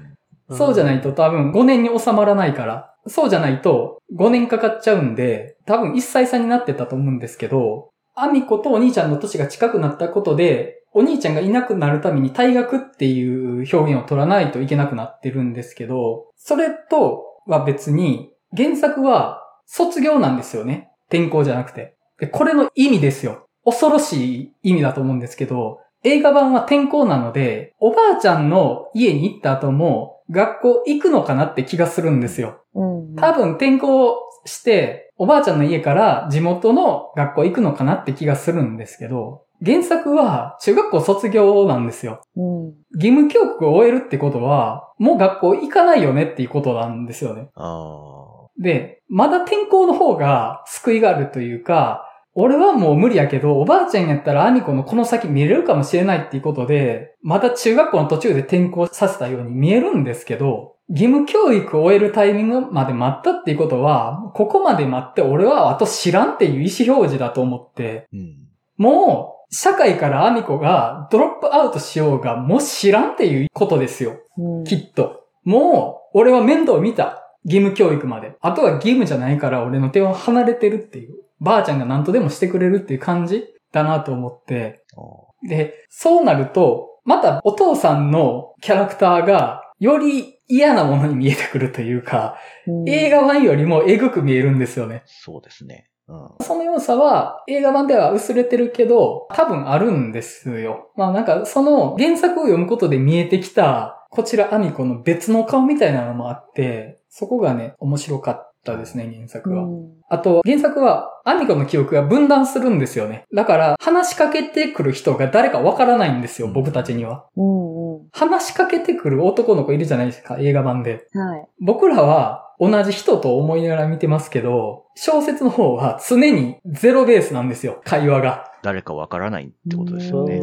[0.51, 20.90] そうじゃないと多分5年に収まらないから、そうじゃないと5年かかっちゃうんで、多分1歳差になってたと思うんですけど、アミコとお兄ちゃんの年が近くなったことで、お兄ちゃんがいなくなるために退学っていう表現を取らないといけなくなってるんですけど、それとは別に、原作は卒業なんですよね。
[21.08, 21.96] 転校じゃなくて。
[22.20, 23.48] で、これの意味ですよ。
[23.64, 32.62] 恐ろしい意味だと思うんですけど、映画版は転校なので、おばあちゃんの家に行った後も、学校行くのかなって気がするんですよ。
[32.74, 33.14] うん。
[33.16, 42.21] 多分転校して、おばあちゃんの家から地元の学校行くのかなって気がするんですけど、原作は中学校卒業なんですよ。
[42.37, 42.75] うん。
[42.94, 47.49] 義務教育を終えるってことは、もう学校行かないよねっていうことなんですよね。
[47.55, 68.37] あで、まだ転校の方が救いがあるというか、俺はもう無理やけど、おばあちゃんやったらアミコのこの先見れるかもしれないっていうことで、また中学校の途中で転校させたように見えるんですけど、義務教育を終えるタイミングまで待ったっていうことは、ここまで待って俺はあと知らんっていう意思表示だと思って、ーうん。
[68.77, 74.20] もう、社会からアミコがドロップアウトしようが、もう知らんっていうことですよ。
[74.37, 74.64] うん。
[74.64, 75.24] きっと。
[75.44, 77.24] もう、俺は面倒見た。
[77.44, 78.37] 義務教育まで。
[78.40, 81.14] あとは義務じゃないから俺の手を離れてるっていう。
[81.40, 84.84] ばあちゃんが何とでもしてくれるっていう感じだなと思って。
[84.96, 95.04] あで、そうなると、またお父さんのキャラクターが、より嫌なものに見えてくるというか、うん映画版よりもえぐく見えるんですよね。
[95.06, 95.88] そうですね。
[96.09, 96.44] うん。
[96.44, 100.90] その良さは映画版では薄れてるけど、多分あるんですよ。
[100.97, 109.64] まあなんかその原作を読むことで見えてきた、こちらアミコの別の顔みたいなのもあって、そこがね、面白かったですね、原作は。
[109.64, 113.27] うんあと、原作は、アミコの記憶が分断するんですよね。
[113.35, 117.27] だから、話しかけてくる人が誰かわからないんですよ、僕たちには。
[117.37, 121.07] うんう話しかけてくる男の子いるじゃないですか、映画版で。
[121.14, 121.18] ん。
[121.18, 121.49] はい。
[121.61, 128.44] 僕らは同じ人と思いながら見てますけど、小説の方は常にゼロベースなんですよ、会話が。
[128.62, 130.42] 誰かわからないってことですよね。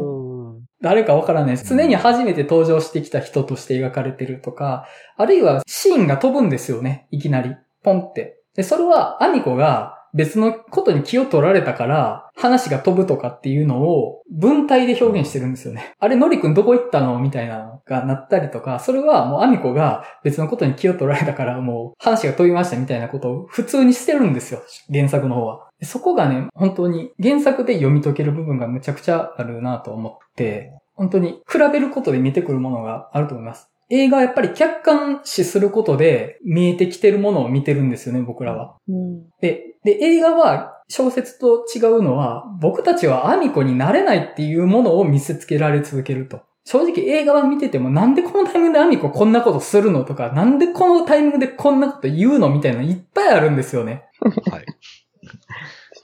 [0.82, 1.58] 誰かわからない。
[1.58, 7.56] 常に初めて登場してきた人として描かれてるとか、あるいはシーンが飛ぶんですよね、いきなり。
[7.84, 8.42] ポンって。
[8.56, 15.94] で、それはアミコが別のことに気を取られたから、話が飛ぶとかっていうのを文体で表現してるんですよね。
[16.00, 17.20] あれ、のりくんどこ行ったの？
[17.20, 25.70] みたいなのがなったりとか、それはもうアミコが別のことに気を取られたから、もう話が飛びましたみたいなことを普通にしてるんですよ、原作の方は。
[25.80, 33.70] でそこがね、本当に原作で読み解ける部分がめちゃくちゃあるなと思って、本当に比べることで見てくるものがあると思います。
[33.90, 38.78] 映画はやっぱり客観視することで見えてきてるものを見てるんですよね、僕らは。
[38.88, 39.26] うん。
[39.42, 46.42] で、で、映画は小説と違うのは、僕たちはアミコになれないっていうものを見せつけられ続けると。
[46.66, 54.06] 正直映画は見ててもなんでこのタイミングでアミコこんなことするのとか、なんでこのタイミングでこんなこと言うのみたいなのいっぱいあるんですよね。
[54.52, 54.66] はい。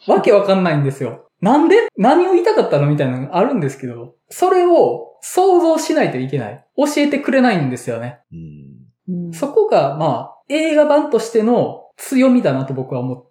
[0.08, 1.28] わけわかんないんですよ。
[1.42, 1.88] なんで？
[1.98, 6.64] 何を言いたかったのみたいなのがあるんですけど、それを想像しないといけない。
[6.78, 8.20] 教えてくれないんですよね。
[9.10, 9.26] うん。
[9.28, 9.34] うん。
[9.34, 13.31] そこが、まあ、映画版としての強みだなと僕は思って、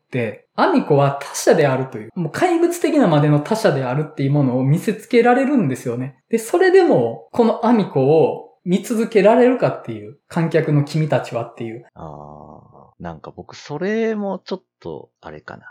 [0.57, 6.23] アミコは他者であるという、もう怪物的なまでの他者であるっていうものを見せつけられるんですよね。
[6.29, 11.87] で、それでも、このアミコを見続けられるかっていう、観客の君たちはっていう。
[11.95, 15.65] ああ、なんか僕、それもちょっと、あれかな。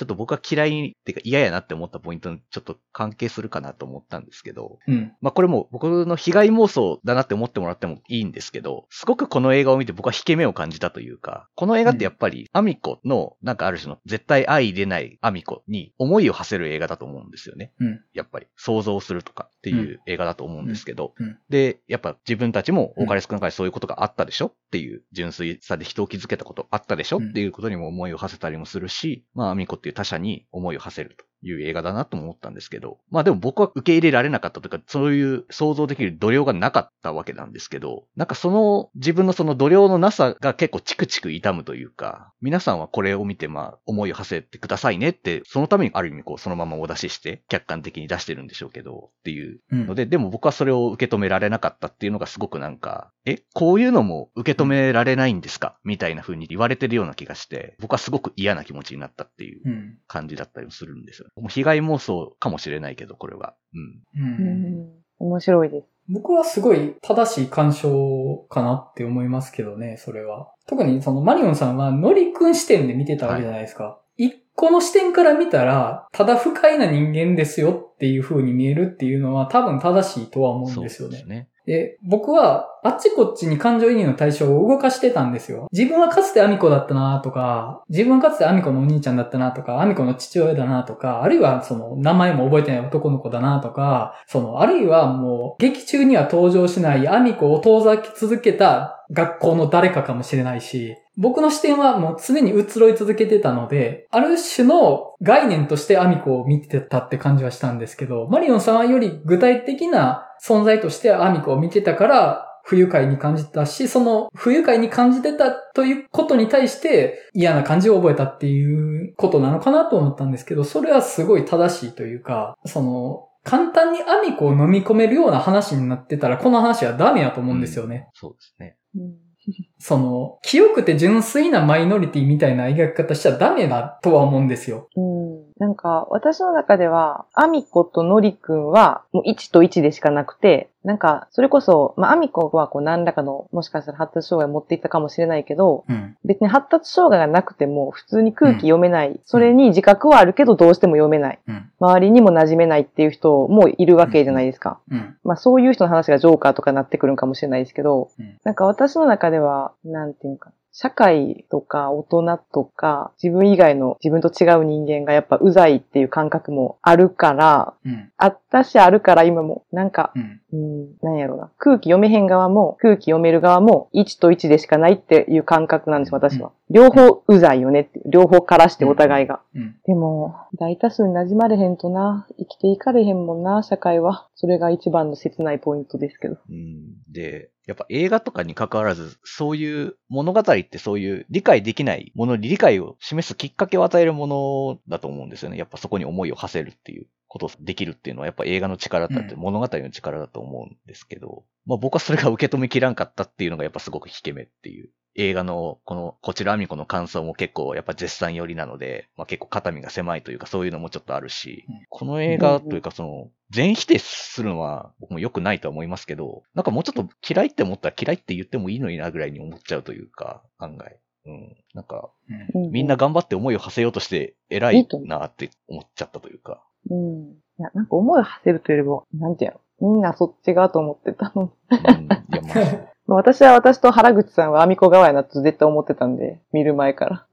[0.00, 5.12] ちょっと僕は嫌いっていうか嫌やなって思ったポイントにちょっと関係するかなと思ったんですけど、うん。
[5.20, 17.74] まあこれも僕の被害妄想だなって思ってもらってもいいんですけど、すごくこの映画を見て僕は引け目を感じたというか、この映画ってやっぱりアミコのなんかある種の絶対相入れないアミコに思いを馳せる映画だと思うんですよね。
[17.78, 18.00] うん。
[18.14, 31.29] やっぱり想像するとかっていう映画だと思うんですけど、うんうんで、やっぱ自分たちも多かれ少なかれそういうことがあったでしょっていう純粋さで人を傷つけたことあったでしょうんっていうことにも思いを馳せたりもするし、まあアミコっていう他者に思いを馳せると。
[31.42, 55.76] いう映画だなと思ったんですけど、まあでも僕は受け入れられなかったというか、そういう想像できる度量がなかったわけなんですけど、なんかその自分のその度量のなさが結構チクチク痛むというか、皆さんはこれを見てまあ思いを馳せてくださいねって、そのためにある意味こうそのままお出しして客観的に出してるんでしょうけど、っていううんので、でも僕はそれを受け止められなかったっていうのがすごくなんか、え、こういうのも受け止められないんですか？
[55.84, 59.96] みたいな風に言われてるような気がして、僕はすごく嫌な気持ちになったっていううん。
[60.06, 61.28] 感じだったりもするんですよ。
[61.28, 63.54] もう被害妄想かもしれないけど、これは。
[63.74, 63.80] うん。
[63.80, 64.24] う。
[64.24, 64.88] うんん。
[65.18, 65.86] 面白いです。
[66.08, 70.52] 僕はすごい正しい干渉かなって思いますけどね、それは。
[70.66, 74.00] 特にそのマリオンさんはノリ君視点で見てたわけじゃないですか。
[74.16, 81.22] 一個の視点から見たら、ただ不快な人間ですよっていう風に見えるっていうのは多分正しいとは思うんですよね。
[81.24, 81.48] ね。
[81.66, 85.68] で、僕はあっちこっちに感情移入の対象を動かしてたんですよ。
[85.70, 128.08] 自分はかつてアミコだったなとか、自分はかつてアミコのお兄ちゃんだったなとか、アミコの父親だなとか、あるいはその名前も覚えてない男の子だなとか、その、あるいはもう劇中には登場しないアミコを遠ざき続けた学校の誰かかもしれないし、僕の視点はもう常に移ろい続けてたので、ある種の概念としてアミコを見てたって感じはしたんですけど、マリオンさんはより具体的な存在としてアミコを見てたから、不愉快に感じたし、その不愉快に感じてたということに対して嫌な感じを覚えたっていうことなのかなと思ったんですけど、それはすごい正しいというか、その、簡単にアミコを飲み込めるような話になってたら、この話はダメやと思うんですよね。
[128.12, 128.76] そうですね。
[128.96, 129.30] うん
[129.78, 134.88] その、清くて純粋なマイノリティみたいな描き方しちゃダメだとは思うんですよ。
[134.94, 135.19] うん。
[135.60, 146.16] なんか、私の中では、アミコとノリくんは、もう1と1でしかなくて、なんか、それこそ、まあ、アミコはこう何らかの、もしかしたら発達障害を持っていったかもしれないけど、うん。
[146.24, 149.20] 別に発達障害がなくても、普通に空気読めない。
[149.26, 151.38] それに自覚はあるけど、どうしても読めない。
[151.46, 151.70] うん。
[151.78, 154.80] 周りにも馴染めないっていう人もいるわけじゃないですか。
[154.90, 155.14] うん。
[155.24, 168.10] まあそういう人の話がジョーカーとかになってくるんかもしれないですけど、うんなんか私の中では、なんていうか、社会とか大人とか自分以外の自分と違う人間がやっぱうざいっていう感覚もあるから、うん。
[168.16, 170.40] あったしあるから今も、なんか、うん。
[170.52, 171.50] うん、なんやろな。
[171.58, 176.52] 空気読めへん側も、空気読める側も、1と1でしかないっていう感覚なんです、私は。
[176.70, 178.00] 両方うざいよねって。
[178.06, 179.40] 両方からしてお互いが。
[179.54, 179.76] うん。
[179.86, 184.28] でも、大多数に馴染まれへんとな、生きていかれへんもんな、社会は。
[184.34, 186.36] それが一番の切ないポイントですけど。
[186.48, 187.12] うん。
[187.12, 195.58] で、やっぱ映画とかに関わらず、そういう物語ってそういう理解できないものに理解を示すきっかけを与えるものだと思うんですよね。
[195.58, 204.90] やっぱそこに思いを馳せるっていうことをできるっていうのはやっぱ映画の力だってうん物語の力だと思うんですけど、まあ僕はそれが受け止めきらんかったっていうのがやっぱすごく引け目っていう。
[205.20, 220.98] 映画のこのこちらアミコの感想も結構やっぱ絶賛寄りなので、まあ結構肩身が狭いというかそういうのもちょっとあるし、うんこの映画というかその全否定するのは僕も良くないとは思いますけど、なんかもうちょっと嫌いって思ったら嫌いって言ってもいいのになぐらいに思っちゃうというか、案外。
[221.26, 221.56] うん。
[221.74, 222.10] なんか、
[222.54, 226.62] みんな、頑張って思いを馳せようとして偉いなって思っちゃったというか。
[226.88, 227.32] うん。
[227.32, 229.60] いや、なんか思いを馳せるというよりも、なんていうの？
[229.92, 231.52] みんなそっち側と思ってたの。
[231.70, 231.78] うん。
[231.78, 237.26] いや、まあ、ま あ私は私と原口さんはアミコ側やなと絶対思ってたんで、見る前から。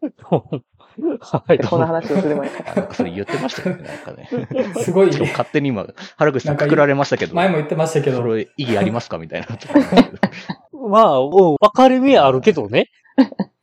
[1.19, 1.59] はい。
[1.59, 4.73] この話をする前かあなんかそれ言ってましたけどね、なんかね。
[4.82, 5.86] すごい、勝手に今、
[6.17, 9.47] 原口さんくくられましたけど、前も言ってましたけどそ、れ意義ありますかみたいな。
[10.89, 12.89] まあ、うん分かれ目あるけどね。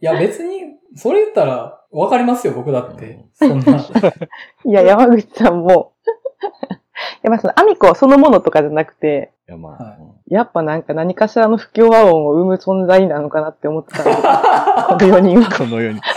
[0.01, 3.25] いや別に、それ言ったらわかりますよ、僕だって。
[3.35, 3.65] そんな。
[3.73, 3.81] ら。
[4.65, 5.93] いや、山口さんも、
[7.23, 14.23] やっぱそのアミコそのものとかじゃなくて、いや、まはあ、うんやっぱなんか何かしらの不協和音を生む存在なのかなって思ってたんで、 こ
[15.13, 15.51] の4人は。
[15.51, 16.01] このように。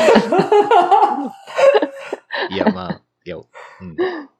[2.49, 3.43] いや、まあ、いや、うん。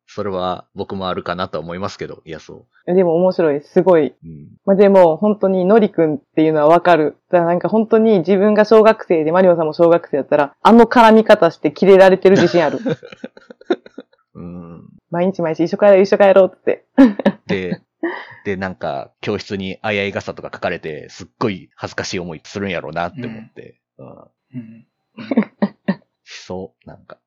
[0.05, 3.61] それは僕もあるかなとは思いますけど、いや、そでも面白い。
[3.61, 4.07] すごい。
[4.07, 4.15] う。
[4.23, 4.47] うん。
[4.65, 7.17] まあ、でも、本当にのりくんっていうのはわかる。
[7.29, 12.79] だからなんか本当に自分が小学生でマリオさんも小学生だったら、あの絡み方してキレられてる自信ある。
[14.33, 14.96] うん。
[15.09, 16.85] 毎日毎日一緒帰ろう一緒帰ろうって。
[17.47, 17.81] で、
[18.45, 23.81] で、なんか、教室にあいあい傘とか書かれて、すっごい恥ずかしい思いするんやろうなって思って。
[23.97, 24.07] うん。
[24.09, 24.87] うん
[26.23, 27.19] しそう、なんか、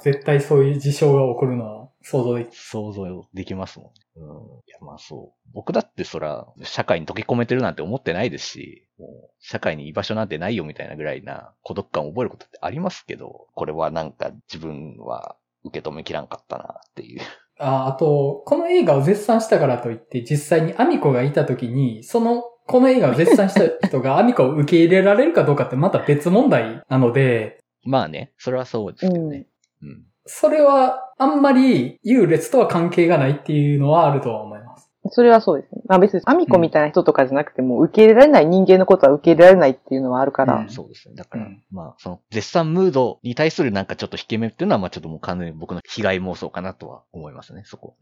[0.00, 4.20] 絶対そういう事象が起こるのは想像でき想像できますもん。
[4.20, 4.26] うん。
[4.66, 5.50] いや、まあそう。
[5.52, 17.20] 僕だってそら、社会に溶け込めてるなんて思ってないですし、もう、社会に居場所なんてないよみたいなぐらいな孤独感を覚えることってありますけど、これはなんか自分は受け止めきらんかったなっていう。
[17.58, 29.46] あ、あと、この映画を絶賛したからといって、実際にアミコがいた時に、その、この映画を絶賛した人が アミコを受け入れられるかどうかってまた別問題なので、まあね、それはそうですけどね。
[29.82, 30.04] うん。
[30.26, 34.67] それはあんまり優劣とは関係がないっていうのはあるとは思います。
[35.10, 35.82] それはそうですね。
[35.86, 40.60] まあ別に、アミコみたいな人とかじゃなくても、受け入れられない人間のことは受け入れられないっていうのはあるから。
[40.60, 41.14] うんそうですね。
[41.14, 47.94] だから、うんまあ、その、絶賛ムードに対するなんかちょっと引け目っていうのは、まあちょっともう完全に僕の被害妄想かなとは思いますね、そこ。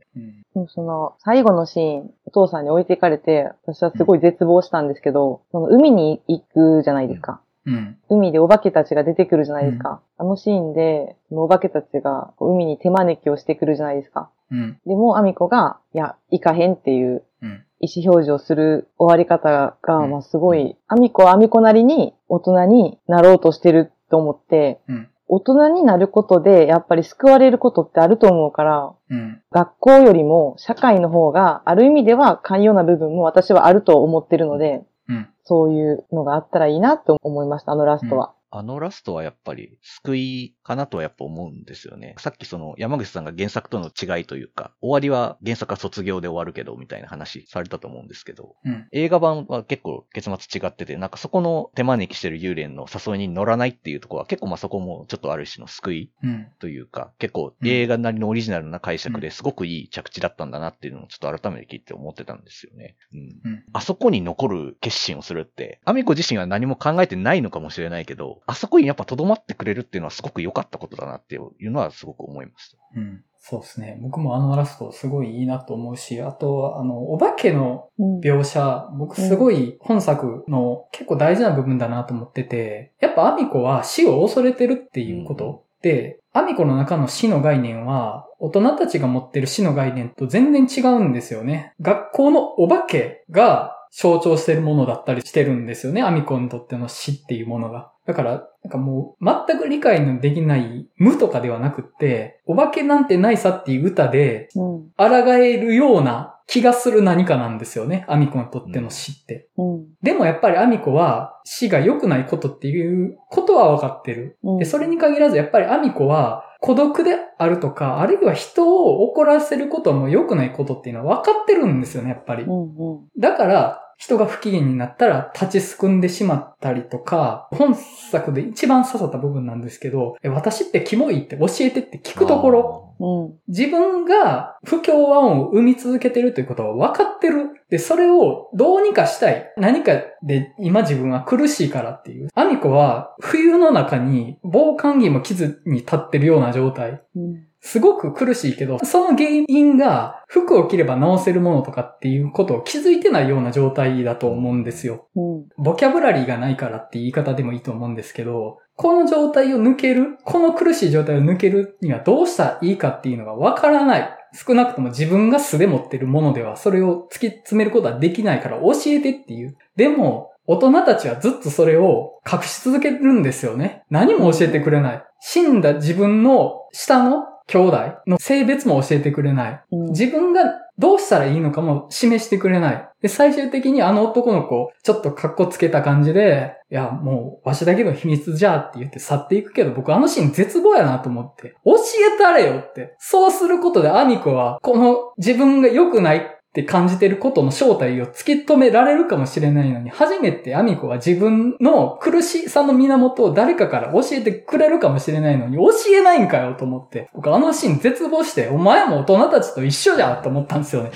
[0.54, 0.68] うん。
[0.68, 7.40] その、最後のシーン、お父さんに置いていかれて、私はすごい絶望したんですけど、その海に行くじゃないですか。
[7.66, 7.98] うん。
[8.08, 10.00] 海でお化けたちが出てくるじゃないですか。
[10.18, 14.30] あのシーンで、そのお化けたちが海に手招きをしてくるじゃないですか。
[14.50, 14.78] うん。
[14.86, 17.64] でも、アミコが、いや、行かへんっていううん。
[17.78, 25.08] 意思表示をする終わり方が、うんまあすごい、アミコはアミコなりに大人になろうとしてると思って、うん。
[25.28, 29.42] 大人になることで、やっぱり救われることってあると思うから、うん。
[29.50, 35.28] 学校よりも社会の方が、ある意味では寛容な部分も私はあると思ってるので、うん。
[35.44, 38.32] そういうのがあったらいいなと思いました、あのラストは。
[38.50, 42.16] あのラストはやっぱり救いかなとはやっぱ思うんですよね。
[42.18, 48.88] さっきその山口さんが原作との違いというか、終わりは原作は卒業で終わるけどみたいな話されたと思うんですけど、うん。
[48.90, 56.48] 映画版は結構結末違ってて、なんかそこの手招きしてる幽霊の誘いに乗らないっていうところは結構まあそこもちょっとある種の救いうん。
[56.58, 62.96] というか、結構うん映画なりのオリジナルな解釈うですごくいい着地だったんだなっていうのをちょっと改めて聞いて思ってたんですよね。
[63.12, 63.20] うん。
[63.44, 63.64] うん。
[63.72, 72.78] あそこに残る決心をするって、アミコ自身は何も考えてないのかもしれないけど、あそこにやっぱ留まってくれるっていうのはすごく良かったことだなっていうのはすごく思いました。
[72.96, 73.22] うん。
[73.38, 73.98] そうですね。
[74.00, 91.72] 僕もあのラストすごいいいなと思うし、あとは、あの、お化けのうん描写、僕すごい本作の結構大事な部分だなと思ってて、やっぱアミコは死を恐れてるっていうことで、アミコの中の死の概念は、大人たちが持ってる死の概念と全然違うんですよね。
[91.80, 96.02] 学校のお化けが象徴してるものだったりしてるんですよね。
[96.02, 97.92] アミコにとっての死っていうものが。
[98.06, 104.90] だから、なんかもう、全く理解のできない無とかではなくって、お化けなんてないさっていう歌で、うん。
[104.96, 108.04] 抗えるような気がする何かなんですよね。
[108.08, 109.48] アミコにとっての死って。
[109.58, 109.86] うん。
[110.02, 114.38] でもやっぱりアミコは死が良くないことっていうことは分かってる。
[114.44, 114.58] うん。
[114.58, 122.46] で、それに限らずやっぱりアミコは孤独であるとか、あるいは人を怒らせることも良くないことっていうのは分かってるんですよね、やっぱりう。
[122.48, 122.50] ん。
[122.50, 123.08] うん。
[123.18, 133.38] だから、人が不機嫌になったら立ちすくんでしまったりとか、本作で一番刺さった部分なんですけど、え私ってキモいって教えてって聞くところ、うん。
[133.48, 137.50] 自分が不協和音を生み続けてるということは分かってる。
[137.68, 139.52] で、それをどうにかしたい。
[139.56, 139.92] 何か
[140.22, 142.28] で今自分は苦しいからっていう。
[142.34, 147.02] アミコは冬の中に防寒着も傷に立ってるような状態。
[147.14, 147.45] うん。
[147.66, 155.08] すごく苦しいけど、その原因が服を着れば治せるものとかっていうことを気づいてないような状態だと思うんですよ。
[155.16, 155.44] うん。
[155.58, 164.16] ボキャブラリーがないからって言い方でもいいと思うんですけど、この状態を抜ける、この苦しい状態を抜けるにはどうしたらいいかっていうのがわからない。
[164.32, 169.56] 少なくとも自分が素で持ってるものではそれを突き詰めることはできないから教えてっていう。
[169.74, 173.82] でも、大人たちはずっとそれを隠し続けるんですよね。
[173.90, 175.02] 何も教えてくれない。
[175.20, 179.60] 死んだ自分の下の兄弟の性別も教えてくれない。
[179.72, 179.86] うん。
[179.90, 180.42] 自分が
[180.78, 182.88] どうしたらいいのかも示してくれない。
[183.00, 191.76] で、最終的にあの男の子、ちょっと格好つけた感じで、いや、もう、わしだけの秘密じゃって言って去っていくけど、僕あのシーン絶望やなと思って、教
[192.14, 192.96] えたれよって。
[192.98, 210.92] そうすることでアミコは、この自分が良くないって感じてることの正体を突き止められるかもしれないのに、初めてアミコは自分の苦しさの源を誰かから教えてくれるかもしれないのに、教えないんかよと思って、僕あのシーン絶望して、お前も大人たちと一緒じゃと思ったんですよね。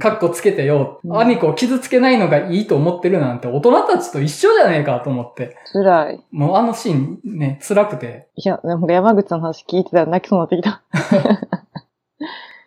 [0.00, 0.98] カッコつけてよ。
[1.04, 5.56] うんアミコを傷つけないのがいいと思ってるなんて大人たちと一緒じゃねえかと思って。
[5.72, 6.26] 辛い。
[6.32, 8.26] もうあのシーンね、辛くて。
[8.34, 11.59] いや、なんか山口さんの話聞いてたら泣きそうになってきた。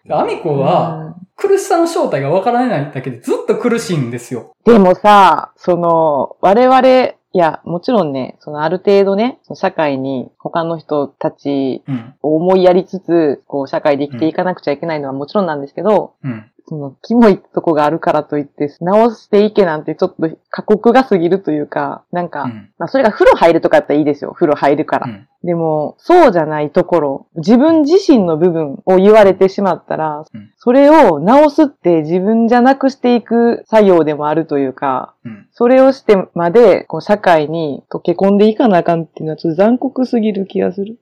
[0.09, 4.53] アミコは、苦しさの正体がわからないだけでずっと苦しいんですよ。
[4.65, 12.15] でもさ、その、我々、いや、もちろんね、そのある程度ね、その社会に他の人たちうん。
[12.21, 16.51] を思いやりつつ、こう、社会で生きていかなくちゃいけないのはもちろんなんですけど、うん。
[16.68, 22.70] その、キモいとこがあるからといって、直していけなんてちょっと過酷が過ぎるというか、なんか、うん。
[22.78, 24.32] まあそれが風呂入るとかやったらいいですよ。
[24.32, 25.07] 風呂入るから。
[25.07, 35.47] うんでも、そうじゃないところ、自分自身の部分を言われてしまったら、うんそれを直すって自分じゃなくしていく作業でもあるというか、うん。
[35.51, 40.97] そそれをしてまで、こう、社会に溶け込んでいかなあかんっていうのはちょっと残酷すぎる気がする。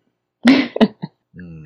[1.36, 1.64] うん。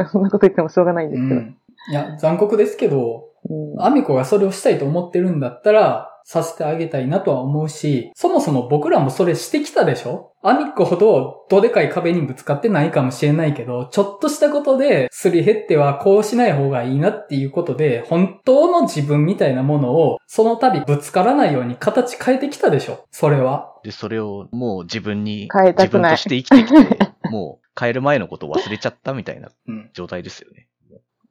[0.10, 1.40] そんなこと言ってもしょうがないんですけど。
[1.88, 1.92] うん。
[1.92, 10.32] いや、残酷ですけど、うんアミコがそれをしたいと思ってるんだったら、させてあげたいなとは思うし、そもそも僕らもそれしてきたでしょ？
[10.42, 23.06] アミコほどどでかい壁にぶつかってないかもしれないけど、ちょっとしたことですり減ってはこうしない方がいいなっていうことで、本当の自分みたいなものをその度ぶつからないように形変えてきたでしょ？
[23.12, 23.72] それは。
[23.84, 29.90] で、それをもう自分に、変えたくない自分として生きてきて、もう変える前のことを忘れちゃったみたいなうん。
[29.92, 30.66] 状態ですよね。
[30.75, 30.75] う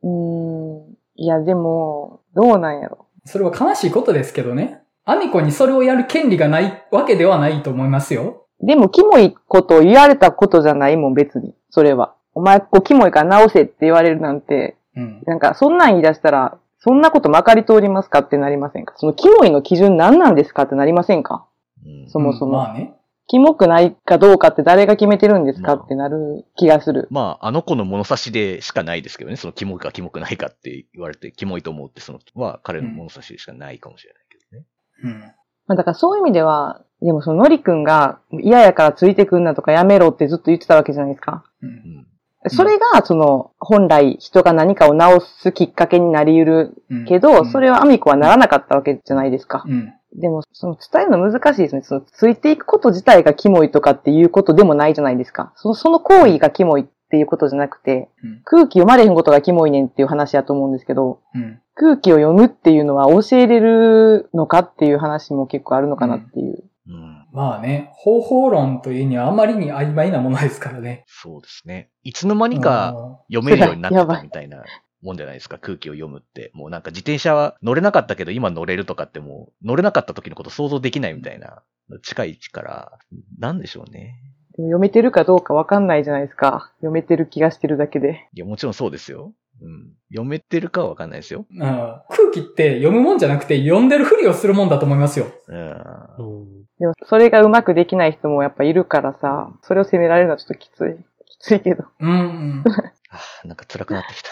[0.07, 0.95] ーん。
[1.15, 3.05] いや、でも、どうなんやろ。
[3.25, 4.81] それは悲しいことですけどね。
[5.05, 8.45] アミコにそれをやる権利がないわけではないと思いますよ。
[8.61, 11.53] でも、キモいことを言われたことじゃないもん、別に。
[11.69, 12.15] それは。
[12.33, 15.23] お前、こう、キモいから直せって言われるなんて、うん。
[15.25, 18.93] なんか、そんなん言い出したら、そんなことまかり通りますかってなりませんか？
[18.97, 21.45] その、キモいの基準何なんですかってなりませんか？
[21.85, 22.53] うんそもそも。
[22.53, 22.93] まあね。
[23.27, 27.07] キモくないかどうかって誰が決めてるんですかまあってなる気がする。
[27.09, 29.35] まあ、あの子の物差しでしかないですけどね。
[29.35, 34.65] そのキモいかキモくないかって言われて、キモいと思うって、そのは彼の物差しでしかないかもしれないけどね。
[35.03, 35.19] うん。
[35.67, 41.43] まあだからそういう意味では、でもそのノリ君が嫌やからついてくんなとかやめろってずっと言ってたわけじゃないですか。
[41.61, 41.67] う。
[41.67, 42.07] うんん。
[42.49, 49.63] それが、その、本来人が何かを直すきっかけになり得るうんけど、それはアミコはならなかったわけじゃないですか。
[49.67, 49.93] うん。
[50.19, 51.81] でも、その伝えるの難しいですね。
[51.81, 55.51] その、ついていくこと自体がキモいとかっていうことでもないじゃないですか。
[55.55, 58.41] その、その行為がキモいっていうことじゃなくて、うん。
[58.43, 61.59] 空気読まれへんことがキモいねんっていう話だと思うんですけど、うん。
[61.75, 66.63] 空気を読むっていうのは教えれるのかっていう話も結構あるのかなっていう。
[66.87, 67.25] うん。
[67.31, 71.03] まあね、方法論というにはあまりに曖昧なものですからね。
[71.07, 71.89] そうですね。
[72.03, 74.63] いつの間にかうん読めるようになってたみたいな
[75.05, 75.57] もんじゃないですか。
[75.57, 76.51] 空気を読むって。
[76.53, 81.61] もうなんか自転車は乗れなかったけど今乗れるとかってもう乗れなかった時のこと想像できないみたいな
[82.03, 82.91] 近い位置から、
[83.39, 84.15] なんでしょうね。
[84.55, 86.71] でも読めてるかどうかわかんないじゃないですか。
[86.77, 88.27] 読めてる気がしてるだけで。
[88.33, 89.33] いや、もちろんそうですよ。
[89.61, 89.93] うん。
[90.09, 91.45] 読めてるかはわかんないですよ。
[91.49, 95.27] うん空気って読むもんじゃなくて読んでるふりをするもんだと思いますよ。
[95.47, 95.57] うん。
[95.59, 100.97] うんでも、それがうまくできない人もやっぱいるからさ、それを責められるのはちょっときつい。
[101.25, 101.85] きついけど。
[101.99, 102.63] うんうん。
[103.09, 104.29] あなんか辛くなってきた。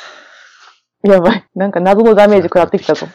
[1.04, 1.46] やばい。
[1.56, 3.06] なんか謎のダメージ食らってきたと。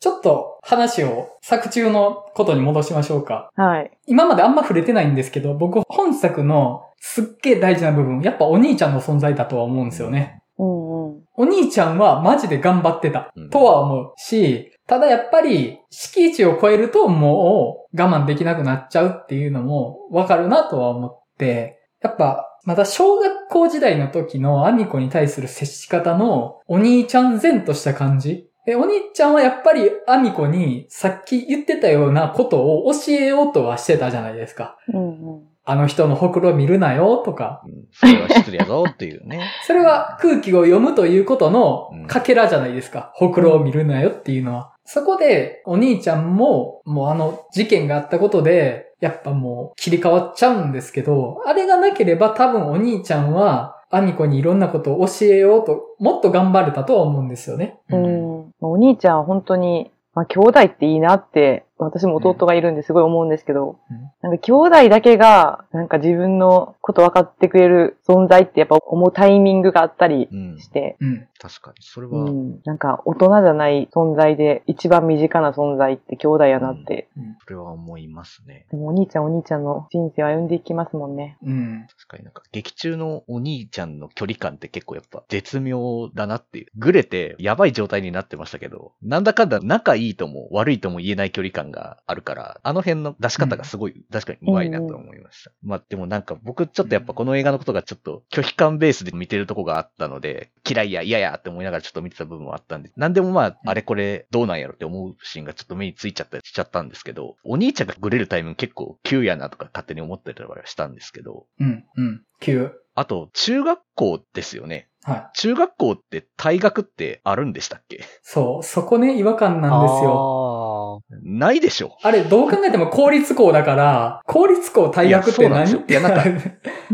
[0.00, 3.50] ちょっと話を作中のことに戻しましょうか。
[3.56, 3.90] はい。
[4.06, 10.42] 今まであんま触れてないんですけど、僕本作のすっげえ大事な部分、やっぱお兄ちゃんの存在だとは思うんですよね。
[10.58, 11.22] うんうん。
[11.36, 28.48] お兄ちゃんはマジで頑張ってたうんとは思うし、ただやっぱり敷地を超えるともう我慢できなくなっちゃうっていうのもわかるなとは思って、やっぱまた小学校時代の時のアミコに対する接し方のお兄ちゃん前とした感じ？
[28.66, 34.78] で、お兄ちゃんはやっぱりアミコにさっき言ってたようなことを教えようとはしてたじゃないですか。
[34.92, 35.42] うんうん。
[35.66, 37.62] あの人のほくろ見るなよとか。
[37.66, 37.72] うん。
[37.92, 39.50] それは失礼やぞっていうね。
[39.66, 43.12] それは空気を読むということのうんかけらじゃないですか。
[43.14, 44.72] ほくろを見るなよっていうのは。
[44.86, 57.78] そこでお兄ちゃんももうあの事件があったことでやっぱもう切り替わっちゃうんですけど、あれがなければ多分お兄ちゃんはアミコにいろんなことを教えようともっと頑張れたとは思うんですよね。
[57.90, 58.50] うん。
[58.60, 70.58] お兄ちゃんは本当に、まあ、兄弟っていいなって、私も弟がいるんですごい思うんですけど、うんなんか兄弟だけが、なんか自分のこと分かってくれる存在ってやっぱ思うタイミングがあったりうん。
[70.58, 71.28] して、うん。
[71.38, 71.76] 確かに。
[71.80, 72.60] それは、うん。
[72.64, 77.08] なんか大人じゃない存在で一番身近な存在って兄弟やなって。
[77.18, 77.36] うん。
[77.44, 78.64] それは思いますね。
[78.70, 81.36] でもお兄ちゃんお兄ちゃんの人生を歩んでいきますもんね。
[81.42, 81.86] うん。
[81.98, 86.66] 確かになんか劇中のお兄ちゃんの距離感って結構やっぱ絶妙だなっていう。
[86.76, 95.52] ぐれてやばい状態になってましたけど、なんだかんだ仲いいとも悪いとも言えない距離感があるから、あの辺の出し方がすごい、確かに上手いなと思いました。
[95.62, 111.84] まあでもなんか僕ちょっとやっぱこの映画のことがちょっと拒否感ベースで見てるとこがあったので、嫌いや嫌やって思いながらちょっと見てた部分はあったんで、なんでもまああれこれどうなんやろって思うシーンがちょっと目についちゃったりしちゃったんですけど、お兄ちゃんがぐれるタイミング結構急やなとか勝手に思ってたりはしたんですけど、うん。
[111.96, 112.22] うん。
[112.40, 112.72] 9。
[112.96, 114.88] あと、中学校ですよね。
[115.02, 115.30] はい。
[115.34, 118.04] 中学校って退学ってあるんでしたっけ？
[118.22, 118.62] そう。
[118.62, 120.53] そこね、違和感なんですよ。
[120.96, 121.96] あないでしょ。
[122.02, 125.48] あれ、どう考えても公立校だから、公立校退学って何？
[125.48, 125.82] いやなんですよ。
[125.88, 126.14] いやなん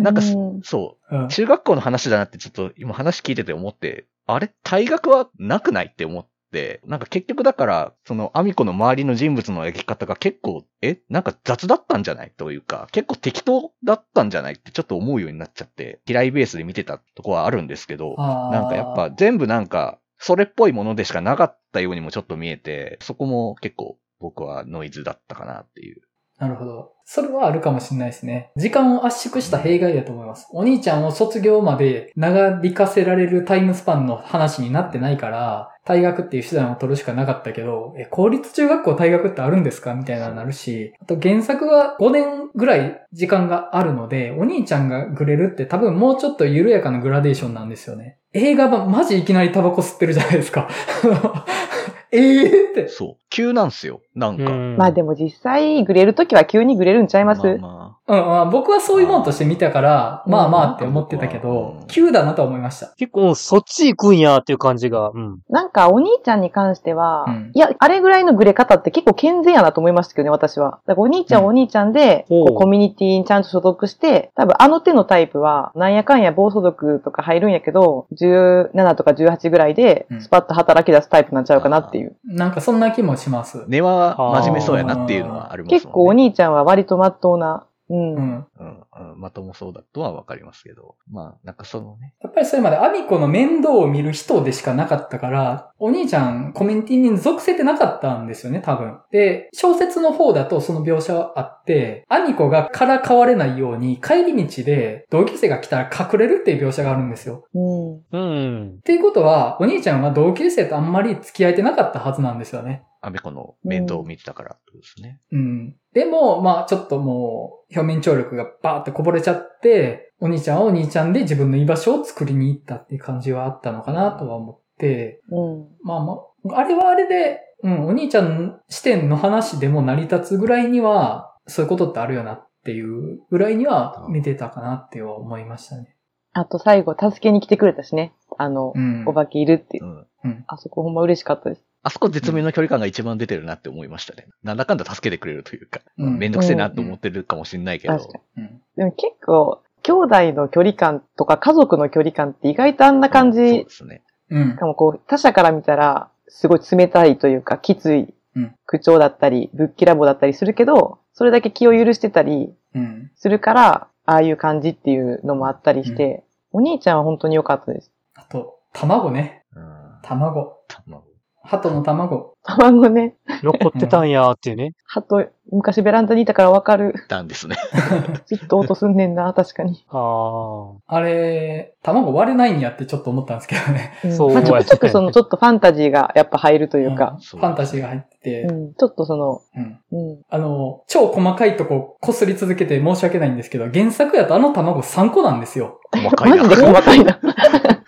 [0.02, 0.60] なんか うん。
[0.62, 1.16] そう。
[1.16, 1.24] う。
[1.24, 1.28] ん。
[1.28, 4.52] 中学校の話だなってちょっと今話聞いてて思って、あれ？
[4.64, 10.98] 退学はなくないって思って、なんか結局だから、そのアミコの周りの人物の描き方が結構、え？
[11.08, 26.02] なんか雑だったんじゃないというか、結構適当だったんじゃないってちょっと思うようになっちゃって、嫌いベースで見てたとこはあるんですけど、なんかやっぱ全部なんか、それっぽいものでしかなかったようにもちょっと見えて、そこも結構僕はノイズだったかなっていう。
[26.38, 26.92] なるほど。
[27.04, 28.50] それはあるかもしれないですね。
[28.56, 30.46] 時間を圧縮した弊害だと思います。
[30.52, 48.19] お兄ちゃんを卒業まで長引かせられるタイムスパンの話になってないから、退学っていう手段を取るしかなかったけど、え、公立中学校退学ってあるんですかみたいなのになるし、あと原作は5年ぐらい時間があるので、お兄ちゃんがグレるって多分もうちょっと緩やかなグラデーションなんですよね。
[48.32, 50.68] 映画版マジいきなりタバコ吸ってるじゃないですか。
[52.12, 52.88] ええって。
[52.88, 53.24] そう。
[53.28, 54.00] 急なんすよ。
[54.20, 54.44] なんか。
[54.44, 62.88] うんまあでも実際、グレるときは急にグレるんちゃいます、まあまうん、まあ、僕はそういうもんとして見たから、うんまあまあって思ってたけうどん、急だなとは思いました。
[62.96, 65.10] 結構、そっち行くんやっていう感じが。
[65.10, 65.38] うん。
[65.48, 70.80] なんかお兄ちゃんに関しては、うんいや、あれぐらいのグレ方って結構健全やなと思いましたけどね、私は。
[70.86, 82.16] だからお兄ちゃんはお兄ちゃんで、こうコミュニティにちゃんと所属して、多分あの手のタイプは、なんやかんや暴走族とか入るんやけど、17とか18ぐらいでう、んスパッと働き出すタイプなんちゃうかなっていう。
[82.24, 83.64] なんかそんな気もしますあ。。
[83.68, 85.80] 根は真面目そうやなっていうのはありますもんね。
[85.80, 88.14] 結構お兄ちゃんは割とまっとうな、うん。
[88.14, 88.46] うん。
[88.58, 90.94] うん、うん、まともそうだとはわかりますけど。
[91.10, 92.14] まあ、なんかそのね。
[92.22, 98.98] やっぱりそれまでアミコの面倒を見る人でしかなかったから、お兄ちゃんコミュニティに属せてなかったんですよね、多分。
[99.10, 107.44] で、小説の方だとその描写はあって、アミコがからかわれないように帰り道で同級生が来たら隠れるっていう描写があるんですよ。
[107.54, 108.02] うん。
[108.12, 108.68] うん。
[108.78, 112.84] っていうことは、お兄ちゃんは同級生とあんまり付き合えてなかったはずなんですよね。
[113.00, 115.20] アメコの面倒を見てたからってことですね。
[115.32, 115.76] うん。
[115.94, 125.68] でも、まあちょっともう、表面張力がバーってこぼれちゃって、お兄ちゃんはお兄ちゃんで自分の居場所を作りに行ったっていう感じはあったのかなとは思って、うん。
[125.82, 126.18] まあま
[126.54, 135.96] あ、あれはあれで、うん、お兄ちゃん視点の話でも成り立つぐらいには、そういうことってあるよなっていうぐらいには見てたかなって思いましたね。
[136.32, 138.12] あと最後、助けに来てくれたしね。
[138.38, 139.04] あの、うん。
[139.06, 140.28] お化けいるっていうう。
[140.28, 140.44] ん。
[140.46, 141.64] あそこほんま嬉しかったです。
[141.82, 144.26] あそこ絶妙な距離感が一番出てるなって思いましたね。
[144.42, 145.80] なんだかんだ助けてくれるというか。
[145.98, 147.94] うんめんどくせえなと思ってるかもしれないけど。
[147.94, 148.62] うん。
[148.76, 154.02] でも結構、兄弟の距離感とか家族の距離感って意外とあんな感うんそうじですね。
[154.30, 154.56] うんし。
[154.56, 163.10] かもこう、他者から見たら、すごい冷たいというか、きついうん口調だったり、ぶっきらぼうだったりするけど、それだけ気を許してたりうん。
[163.16, 167.90] するから、ああいう感じっていうのもあったりして、お兄ちゃんは本当に良かったです。
[168.14, 169.44] あと、卵ね。
[169.54, 169.98] うん。
[170.02, 170.58] 卵。
[170.68, 171.09] 卵
[171.42, 172.36] 鳩の卵。
[172.42, 174.74] 卵ね、残ってたんやっていうね。
[174.86, 176.94] 鳩、昔ベランダにいたからわかる。
[177.08, 177.56] たんですね。
[178.26, 179.84] ずっと音すんねんな、確かに。
[179.90, 183.92] ああれ、卵割れないんやってちょっと思ったんですけどね。
[184.04, 189.80] うんそうまあ、ちょくちょくその、ちょっとファンタジーがやっぱ入るというか、んファンタジーが入ってて、うん、ちょっとその、うん。
[189.92, 195.80] うん、あの、超細かいとここすり続けて申し訳ないんですけど、原作やとあの卵3個なんですよ。
[195.92, 196.36] 細かいな。
[196.36, 197.18] マジで細かいな。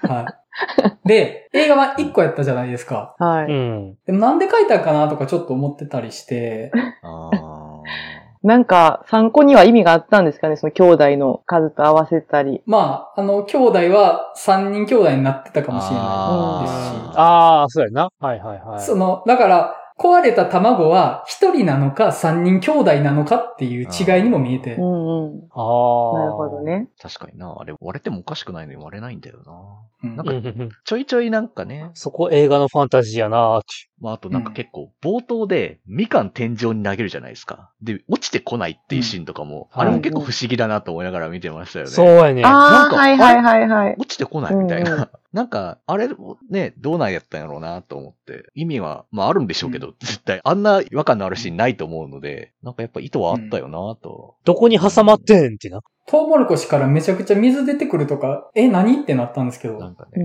[0.03, 0.41] はい。
[1.05, 3.14] で、映画は1個やったじゃないですか。
[3.18, 3.24] あ。
[3.24, 3.46] はい。
[3.46, 3.94] うん。
[4.07, 6.70] でもなんで書いたんかなとかちょっと思ってたりして、
[8.42, 12.61] なんか、参考には意味があったんですかねその兄弟の数と合わせたり。
[12.66, 18.09] まあ、あの、兄弟は3人兄弟になってたかもしれないあーああ、そうやな。
[18.18, 18.80] はいはいはい。
[18.80, 25.48] その、だから、壊れた卵は1人なのか3人兄弟なのかっていう違いにも見えてう、んうん。
[25.53, 26.18] ああ。
[26.18, 26.62] なるほど。
[26.62, 26.88] ね。
[27.00, 27.57] 確かにな。
[27.57, 29.53] あれ、割れてもおかしくないのに割れないんだよな。
[30.03, 31.90] うんなんかちょいちょいなんかね。
[31.94, 33.66] そこ映画のファンタジーやなーって。
[34.00, 37.70] まあ、あとなんか結構、冒頭で、みかん天井に投げるじゃないですか。
[37.80, 41.92] で、落ちてこないっていうシーンとかも、うんあれも結構不思議だなと思いながら見てましたよね。
[41.92, 42.42] そうやね。
[42.44, 43.96] ああ、なんかはいはいはいはい。
[43.96, 44.94] 落ちてこないみたいな。
[44.94, 48.51] うんうなんか、あれもね、どうなんやったんやろうなと思って。
[48.55, 50.41] 意味は、まああるんでしょうけど、絶対。
[50.45, 54.37] あんな違和感のあるシーンないと思うので、なんかやっぱ意図はあったよなと。
[54.45, 55.80] どこに挟まってんってな。
[56.07, 59.03] トウモロコシからめちゃくちゃ水出てくるとか、え、何？
[59.03, 59.78] ってなったんですけど。
[59.78, 60.20] なんかね。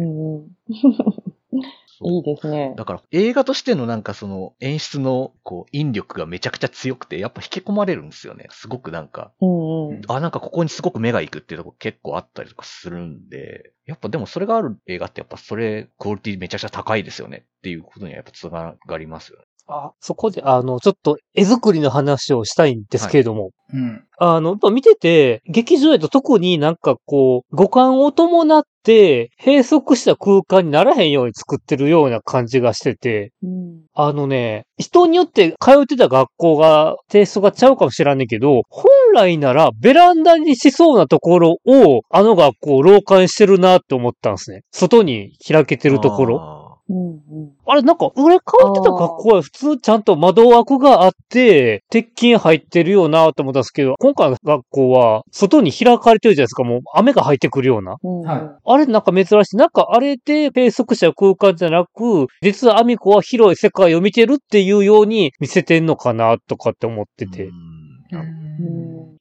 [2.00, 2.74] そういいですね。
[2.78, 8.48] だから映画としてのなんかその演出のこう引力がめちゃくちゃ強くて、やっぱ引き込まれるんですよね。
[8.52, 10.02] すごくなんか、うんうん。
[10.08, 19.46] あ、なんかここにすごく目が行くっていうとこ結構あったりとかするんで、やっぱでもそれがある映画ってやっぱそれ、クオリティめちゃくちゃ高いですよねっていうことにはやっぱつながりますよね。
[19.68, 24.04] あ、そこで、あの、ちょっと絵作りの話をしたいんですけれども、うん。
[24.18, 44.62] あの、やっぱ見てて、劇場やと特になんかこう、五感を伴って、閉塞した空間にならへんように作ってるような感じがしてて、うんあのね、人によって通ってた学校が、テイストがちゃうかもしれんねんけど、本来ならベランダにしそうなところを、あの学校廊下にしてるなって思ったんですね。
[44.72, 46.57] 外に開けてるところ。
[46.90, 46.96] ろ。
[46.96, 47.52] うんうん。
[47.66, 56.64] あれ、なんか、俺通ってた学校は普通ちゃんと窓枠があって、鉄筋入ってるようなと思ったんですけど、今回の学校は外に開かれてるじゃないですか。
[56.64, 57.98] もう雨が入ってくるような。
[58.04, 59.58] うんあれなんか珍しい。
[59.58, 67.46] なんかあれで閉塞した空間じゃなく、実はアミコは広い世界を見てるっていうように見せてんのかなとかって思ってて。
[67.46, 67.88] うん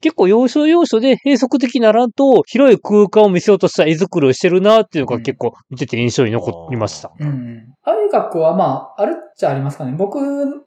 [0.00, 7.12] 結構要所要所で閉塞的ならんと、広い空間を見せようとした絵作りをしてるなっていうのが結構見てて印象に残りました。
[7.18, 7.74] うん。
[7.82, 9.92] ああいう学校はまあ、あるっちゃありますかね。
[9.96, 10.16] 僕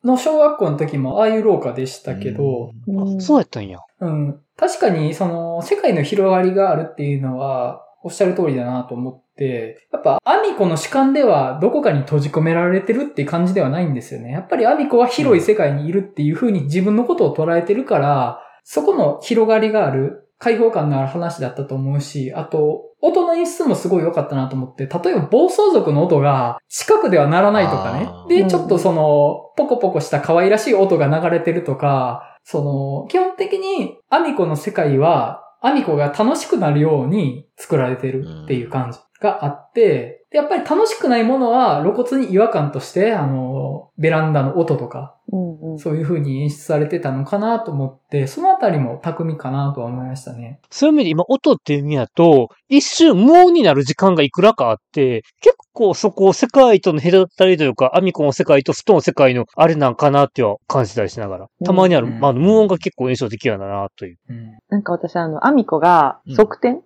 [0.03, 3.79] の小学校の時もああいう廊下でしたけど、うんあそうやったんや。
[4.01, 4.39] うん。
[4.55, 14.31] 確かに、その、世界の広がりがあるっていうのは、おっしゃる通りだなと思って、やっぱ、アミコの主観ではどこかに閉じ込められてるっていう感じではないんですよね。
[14.31, 28.09] やっぱりアミコは広い世界にいるっていう風に自分のことを捉えてるから、そこの広がりがある、開放感のある話だったと思うし、あと、音の演出もすごい良かったなと思って、例えば暴走族の音が近くではならないとかね。
[28.27, 45.79] で、うんちょっとその、ポコポコした可愛らしい音が流れてるとか、その、基本的にアミコの世界は、アミコが楽しくなるように作られてるっていう感じがあって、でやっぱり楽しくないものは露骨に違和感として、あの、ベランダの音とか、うんうん。
[45.79, 50.59] そういう風に演出されてたのかなと思って、そのあたりも巧みかなとは思いましたね。
[50.69, 64.17] そういう意味で今音っていう意味だと、一瞬無音になる時間がいくらかあって、結構そこ世界との隔たりというか、アミコの世界とストの世界のあれなんかなっては感じたりしながら、たまにある、うんまあ無音が結構印象的やなという。
[64.29, 64.57] うん。
[64.69, 66.75] なんか私あの、アミコが側転？
[66.75, 66.81] は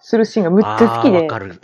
[0.00, 1.60] するシーンがむっちゃ好きでわ、かる。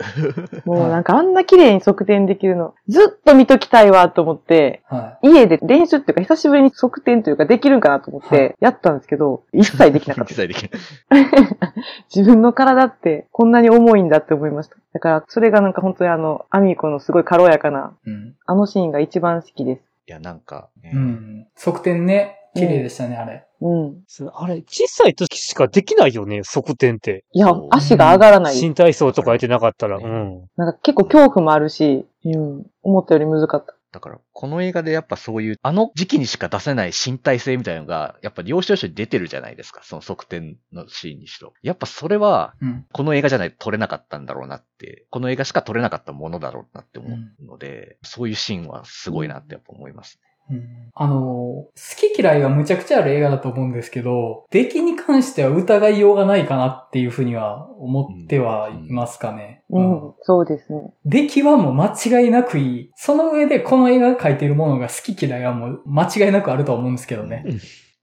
[0.65, 4.95] もうなんかあんな綺麗に側転できるの、ずっと見ときたいわと思って、い。
[4.95, 10.41] は家で練習っていうか久しぶりに側転というかできるんかなと思ってやったんですけど、一切できなかっ一た。
[10.41, 11.25] 切できない。
[12.13, 14.77] 自分の体ってこんなに重いんだって思いました。
[14.93, 18.09] だからそれがなんか本当にあの、アミコのすごい軽やかな、い。
[18.09, 18.35] うん。
[18.45, 19.81] あのシーンが一番好きです。
[20.07, 21.47] いや、なんか、ねうん。
[21.55, 23.45] 側転ね、綺麗でしたね、あれ。
[23.61, 24.03] うん。
[24.33, 27.25] あれ、小さい時しかできないよね、側転って。
[27.33, 28.55] いや足が上がらない。
[28.55, 29.97] 新体操とかやってなかったら。
[29.97, 30.47] うん。
[30.55, 32.65] なんか結構恐怖もあるし、うん。
[32.83, 33.75] 思ったより難かった。
[33.91, 39.81] だから、この映画でやっぱそういう、あの時期にしか出せない身体性みたいなのが、やっぱ領収書に出てるじゃないですか。
[39.83, 41.53] その側転のシーンにしろ。
[41.63, 42.85] やっぱそれは、うん。
[42.93, 50.19] この映画じゃないと撮れなかったんだろうなって、この映画しか撮れなかったものだろうなって思うので、そういうシーンはすごいなってやっぱ思います
[50.49, 59.63] うんあの、好き嫌いはむちゃくちゃある映画だと思うんですけど、出来に関しては疑いようがないかなっていうふうには思ってはいますかね。
[59.69, 60.13] うん。
[60.23, 60.93] そうですね。
[61.05, 62.91] 出来はもう間違いなくいい。
[62.97, 67.45] その上でこの映画が描いているものが好き嫌いはもう間違いなくあるとは思うんですけどね。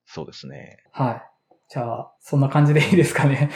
[0.07, 0.79] そうですね。
[0.91, 1.23] はい。
[1.69, 3.51] じゃあ、そんな感じでいいですかね。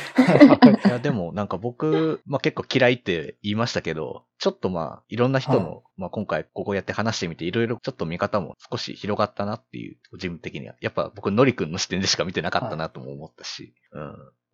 [0.85, 10.75] いや、でもなんか僕、まあ結構嫌いって言いましたけど、ちょっとまあいろんな人の、はまあ今回ここやって話してみて、いろいろちょっと見方も少し広がったなっていう、自分的には。
[10.81, 14.01] やっぱ僕、のりくんの視点でしか見てなかったなとも思ったし、うん。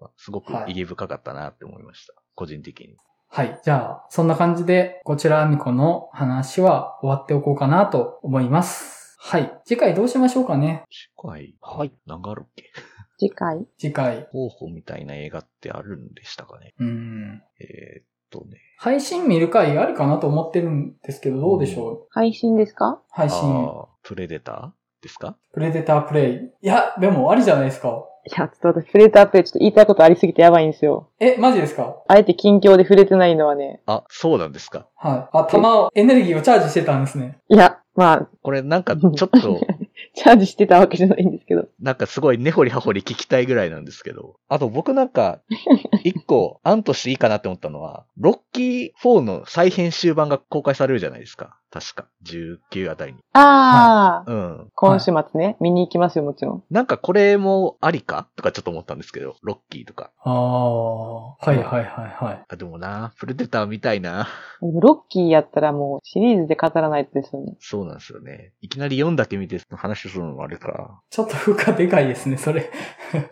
[0.00, 2.12] まあすごく意義深かったなって思いました。
[2.34, 2.96] 個人的に。
[3.28, 3.58] はい。
[3.64, 9.16] じゃあ、そんな感じで、こちらアミコの話は終わっておこうかなと思います。
[9.18, 9.52] はい。
[9.64, 10.84] 次回どうしましょうかね。
[10.90, 11.92] 次回、はい。
[12.06, 12.70] なんかあるっけ
[13.18, 13.66] 次回？
[13.78, 14.28] 次回。
[14.32, 16.74] 候補みたいな映画ってあるんでしたかね。
[16.78, 17.42] うん。
[17.60, 18.58] えーっとね。
[18.78, 23.00] 配信見る回ありかなと思ってるんですけど、どうでしょう、配信ですか？
[23.10, 23.38] 配信。
[23.38, 25.36] あープレデターですか？
[25.54, 26.34] プレデタープレイ。
[26.34, 28.04] いや、でもありじゃないですか。
[28.28, 31.08] いや、ちょっと私、プレータープレイちょっと言いたいことありすぎてやばいんですよ。
[31.20, 32.02] え、マジですか？
[32.08, 33.80] あえて近況で触れてないのはね。
[33.86, 34.88] あ、そうなんですか。
[34.96, 35.28] はい。
[35.32, 37.38] あ、弾を、エネルギーをチャージしてたんですね。
[37.48, 39.28] いや、まあ、これなんかちょっと、
[40.16, 41.68] チャージしてたわけじゃないんですけど。
[41.78, 44.36] なんかすごい根掘り葉掘り聞きたいぐらいなんですけど。
[44.48, 45.40] あと僕なんか、
[46.04, 51.58] 一個案としていいかなって思ったのは、ロッキー4の再編集版が公開されるじゃないですか。
[51.70, 52.06] 確か。
[52.24, 53.18] 19あたりに。
[53.32, 54.70] ああ、うん。
[54.74, 56.64] 今週末ね、見に行きますよ、もちろん。
[56.70, 60.12] なんかこれもありかとかちょっと思ったんですけど、ロッキーとか。
[60.24, 62.44] ああ、はいはいはいはい。
[62.48, 64.28] あ、でもな、プレデターみたいな。
[64.62, 67.56] ロッキーやったらもうシリーズで語らないとですよね。
[67.60, 68.52] そうなんですよね。
[68.60, 71.02] いきなり4だけ見て話するのもあれか。
[71.10, 72.70] ちょっと負荷でかいですね、それ。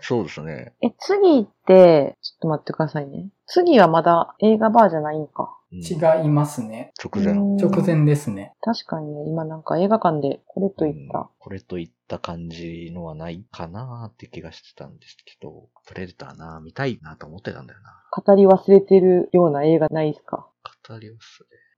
[0.00, 0.74] そうですね。
[0.82, 3.28] え、次って、ちょっと待ってくださいね。
[3.46, 5.56] 次はまだ映画バーじゃないんか。
[5.74, 6.92] うん違いますね。
[7.02, 7.34] 直前。
[7.34, 8.52] うん直前ですね。
[8.60, 11.18] 確かにね、今なんか映画館でこれといった。
[11.18, 18.02] うんこれといった感じのはないかなって気がしてたんですけど、プレデターな、見たいなと思ってたんだよな。
[18.10, 20.46] 語り忘れてるような映画ないですか？
[20.88, 21.14] 語り忘れ。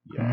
[0.09, 0.25] いうーや、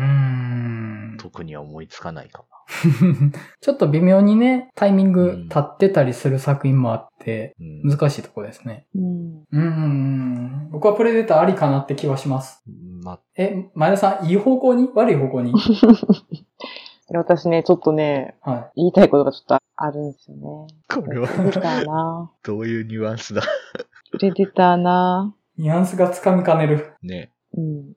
[1.14, 1.16] ん。
[1.18, 2.48] 特には思いつかないかも。
[3.60, 8.86] ちょっと微妙にね、タイミング立ってたりする作品もあって、うん難しいところですね。
[8.94, 9.40] うん。
[9.40, 10.68] うーん。
[10.70, 12.62] 僕はプレデターありかなって気はします。
[13.04, 14.88] まあ、え、前田さん、いい方向に？
[14.94, 15.52] 悪い方向に？
[17.12, 20.42] 私ね、ちょっとね、は言いたいことがちょっとあるんですよね。
[20.88, 23.42] これはプレデターなどういうニュアンスだ？
[24.10, 26.94] プレデターないニュアンスがつかみかねる。
[27.02, 27.30] ね。
[27.54, 27.92] うん。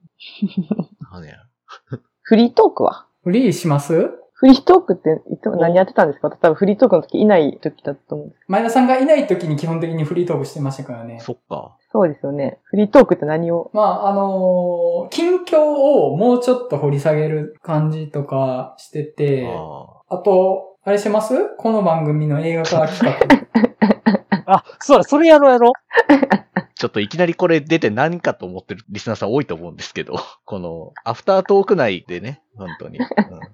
[1.10, 1.36] なんや。
[2.24, 3.08] フリートークは？
[3.24, 4.12] フリーします？
[4.40, 6.30] フリートークっていつも何やってたんですか？
[6.30, 8.42] 多分フリートークの時いない時だったと思うんです。
[8.48, 11.20] 前田さんがいない時に基本的にフリートークしてましたからね。
[11.22, 11.76] そっか。
[11.92, 12.60] そうですよね。
[12.66, 13.72] フリートークって何を？
[13.74, 21.56] まあ、あのー近況をもうちょっと掘り下げる感じとかしてて、ああと、あれします？
[21.58, 23.18] この番組の映画化企画。
[24.46, 26.47] あ、そうだ、それやろうやろー
[26.78, 30.16] ちょっといきなりこれ出て何かと思ってるリスナーさん多いと思うんですけど、
[30.46, 33.00] この、アフタートーク内でね、本当に。
[33.00, 33.06] うん。
[33.06, 33.08] い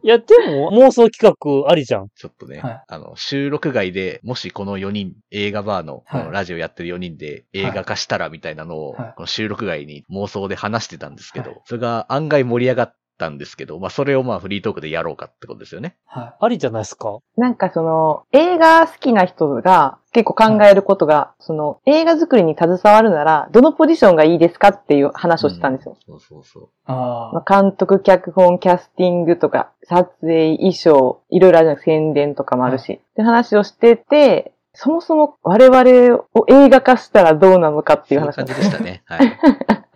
[0.03, 2.09] や、でも妄想企画ありじゃん。
[2.15, 2.83] ちょっとね、はい。
[2.87, 9.13] あの、収録外で、もしこの4人、映画バーの、ラジオやってる4人で映画化したらみたいなのを、はい。
[9.15, 11.61] この収録外に妄想で話してたんですけど、はい。
[11.65, 15.95] それが案外盛り上がったんですけど、まあそれをまあフリートークでやろうかってことですよね。
[16.05, 17.19] はありじゃないですか。
[17.37, 25.97] なんかその、映画好きな人が結構考えることが、その、映画作りに携わるなら、どのポジションがいいですかっていう話をしてたんですよ。
[26.05, 26.63] そうそうそう。
[26.63, 26.67] い。
[26.85, 39.03] あまあ、監督、脚本、キャスティングとか、撮影、衣装、いろいろあるじゃない宣伝とかもあるし、って話をしてて、そもそも我々を映画化したらどうなのかっていう話そういう感じでしたね。
[39.05, 39.39] はい。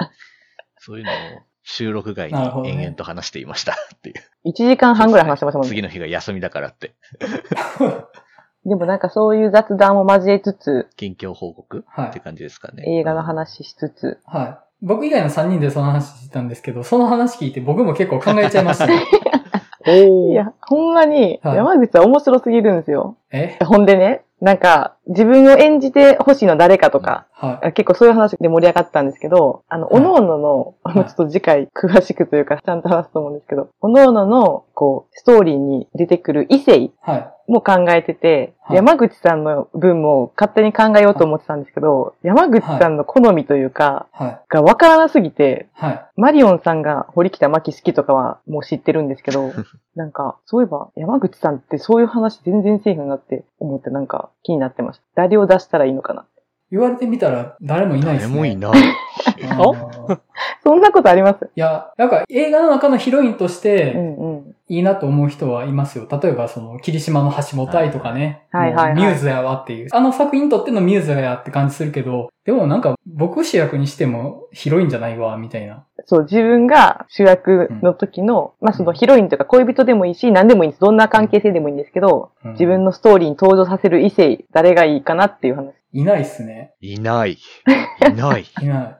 [0.80, 1.14] そういうのを
[1.70, 4.50] 収録外に延々と話していましたっていう。
[4.50, 5.70] 1時間半ぐらい話してましたもんね。
[5.70, 6.96] 次の日が休みだからって。
[8.66, 12.84] でもなんかそういう雑談を交えつつ、近況報告はいって感じですかね。
[12.88, 14.58] 映画の話しつつ、はい。
[14.82, 18.88] 僕以外の3人でその話してたんですけど、その話聞いて僕も結構考えちゃいました
[19.92, 23.18] いや、ほんまに、はい山口は面白すぎるんですよ。
[23.32, 23.58] え？
[23.66, 27.74] ほんでね、なんか、自分を演じてほしいのは誰かとか、はい。
[27.74, 37.37] 結構そういう話で盛り上がったんですけど、あの、はいおのおのの、いもうちょっと次回詳しくというか、ちゃんと話すと思うんですけど、おのおのの、こう、ストーリーに出てくる異性はい。
[37.48, 44.42] も考えてて、はい山口さんの分も勝手に考えようと思ってたんですけど、山口さんの好みというか、はい。
[44.50, 46.06] がわからなすぎて、はい。
[46.18, 49.54] マリオンさんが堀北真希好きとかはもう知ってるんですけど、
[49.96, 55.06] なんか、そういえば山口さんってそういう話全然せえへんなって思ってなんか気になってました。
[55.16, 56.26] 誰を出したらいいのかな。
[56.72, 58.34] 言われてみたら誰もいないですね。
[58.34, 58.74] 誰もいない。
[60.64, 61.50] そんなことあります？
[61.56, 64.54] いや、なんか映画の中のヒロインとしうてんうん。
[64.70, 66.08] いいなと思う人はいますよ。
[66.12, 68.44] 例えばその、霧島の橋本愛とかね。
[68.52, 69.88] はいはいはいミューズやわっていう。
[69.94, 75.86] あの作品にとってのミューズやって感じするけど、でもなんか僕主役にしてもヒロインじゃないわ、みたいな。
[76.06, 80.82] そう、自分が主役の時の、まあそのヒロインというか恋人でもいいし、何でもいいんです。
[80.82, 85.74] どんな関係性でもいいんですけど、うん自分のストーリーに登場させる異性、誰がいいかなっていう話。
[85.94, 86.74] いないっすね。
[86.82, 87.34] いない。
[87.34, 87.38] い
[88.14, 88.46] ない。
[88.62, 88.98] いない。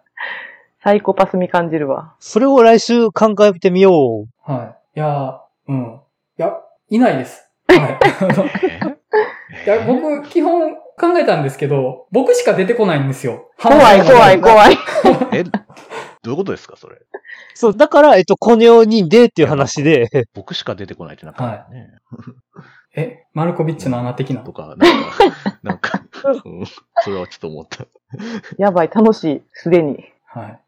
[0.84, 2.16] サイコパス味感じるわ。
[2.20, 4.52] それを来週考えてみよう。
[4.52, 5.00] はい。
[5.00, 6.00] いや、うん。
[6.38, 6.54] いや、
[6.90, 7.50] いないです。
[7.68, 7.80] はい。
[8.22, 8.50] あのい
[9.66, 9.70] え？
[9.70, 13.52] や、僕、基本考えたんですけど、僕しか出てこないんですよ。
[13.62, 14.78] 怖い怖い怖い。
[15.34, 15.52] え、ど
[16.26, 16.96] ういうことですかそれ？
[17.54, 21.90] そう、だから、えっと、この4人でっていう話で、僕しか出てこないってなんかね。
[22.96, 24.42] え、マルコビッチの穴的な？
[24.42, 24.54] と。
[24.54, 24.86] か、なんか、
[25.64, 26.02] なんか、
[26.32, 26.66] うん、
[27.02, 27.86] それはちょっと思った。
[28.58, 30.06] やばい、楽しい、すでに。
[30.26, 30.60] はい。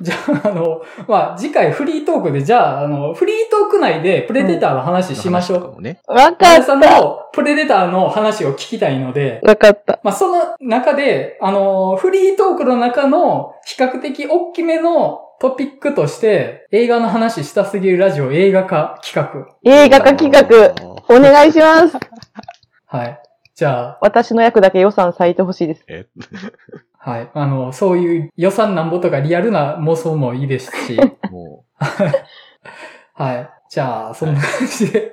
[0.00, 5.58] じゃあ、あの、まあ、次回フリートークで、じゃあ、あの、フリートーク内でプレデターの話しましょう。
[5.58, 6.00] 話とかもね。
[6.06, 7.00] わか皆さんった。
[7.00, 10.00] のプレデターの話を聞きたいので、わかった。
[10.04, 19.48] まあ、その中で、あの、フリートークの中の比較的大きめのトピックとして、映画の話したすぎるラジオ映画化企画。
[19.64, 20.74] 映画化企画、
[21.08, 21.96] お願いします。
[22.86, 23.23] はい。
[23.54, 25.84] じゃあ、私の役だけ予算割いてほしいです。
[25.88, 26.06] え、
[26.98, 27.30] はい。
[27.34, 30.98] あの、そういう予算なんぼとかリアルな妄想もいいですし、
[31.30, 31.64] も
[33.14, 33.48] はい。
[33.70, 35.12] じゃあ、そんな感じで、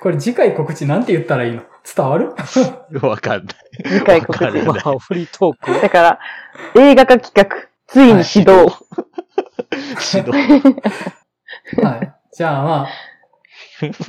[0.00, 1.62] これ次回告知なんて言ったらいいの？
[1.94, 2.32] 伝わる？
[3.02, 3.54] う、わかんない。
[3.84, 4.42] 次回告知。
[4.62, 5.80] まあ、フリートーク。
[5.82, 6.18] だから、
[6.76, 8.72] 映画化企画、ついに始動。
[10.14, 10.30] 指導。
[11.82, 12.14] はい。
[12.32, 12.88] じゃあまあ、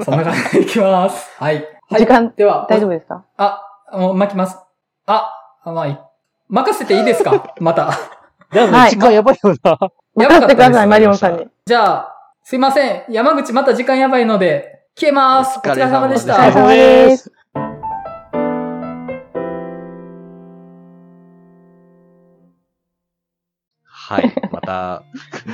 [0.04, 1.30] そんな感じでいきます。
[1.38, 1.75] はい。
[1.90, 2.02] はい。
[2.02, 3.24] 時間では、大丈夫ですか？
[3.38, 3.62] あ、
[3.94, 4.58] もう巻きます。
[5.06, 5.32] あ、
[5.64, 5.98] あまあいい、
[6.50, 7.54] 任せていいですか？
[7.60, 7.92] また。
[8.52, 9.78] でもはい時間やばいよな。
[10.24, 11.48] やばかったです任せてください、 マリオンさんに。
[11.66, 13.04] じゃあ、すいません。
[13.10, 15.58] 山口また時間やばいので、消えます。
[15.58, 16.60] おお疲れ様でしお疲れた。
[16.60, 17.32] 様です。
[23.84, 24.34] はい。
[24.52, 25.04] また、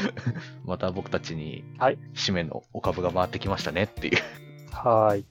[0.66, 4.18] また僕たちに、はい締めのお株が回ってきましたねっていう。
[4.74, 5.26] はい。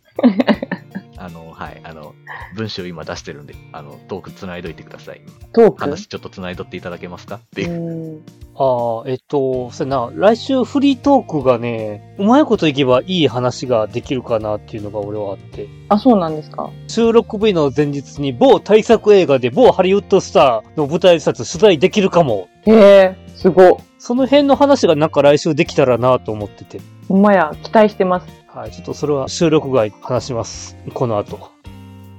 [1.20, 1.80] あの、はい。
[1.84, 2.14] あの、
[2.56, 5.20] 文章今出してるんで、あの、トーク繋いどいてください。
[5.52, 5.80] トーク？
[5.80, 7.36] 話ちょっと繋いどっていただけますか？
[7.36, 8.22] っていう
[8.56, 15.68] ああ、えっと、それな、来週フリートークがね、うまいこといけばいい話ができるかなっていうのが俺はあって。
[15.90, 22.48] あ、そうなんですか収録日の前日に某大作映画で某ハリウッドスターの舞台挨拶取材できるかも。
[22.64, 23.80] へえ、すご。
[23.98, 26.80] その辺の話がなんか来週できたらなと思ってて。
[27.08, 28.26] ほんまや、期待してます。
[28.52, 28.72] はい。
[28.72, 30.76] ちょっとそれは収録外話します。
[30.92, 31.52] この後。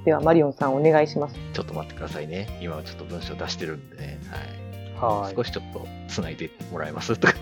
[0.06, 1.36] では、マリオンさんお願いします。
[1.52, 2.58] ちょっと待ってくださいね。
[2.62, 4.18] 今はちょっと文章出してるんでね。
[4.98, 5.22] はい。
[5.22, 5.34] はい。
[5.36, 7.16] 少しちょっと繋いでもらえます？
[7.18, 7.34] とか。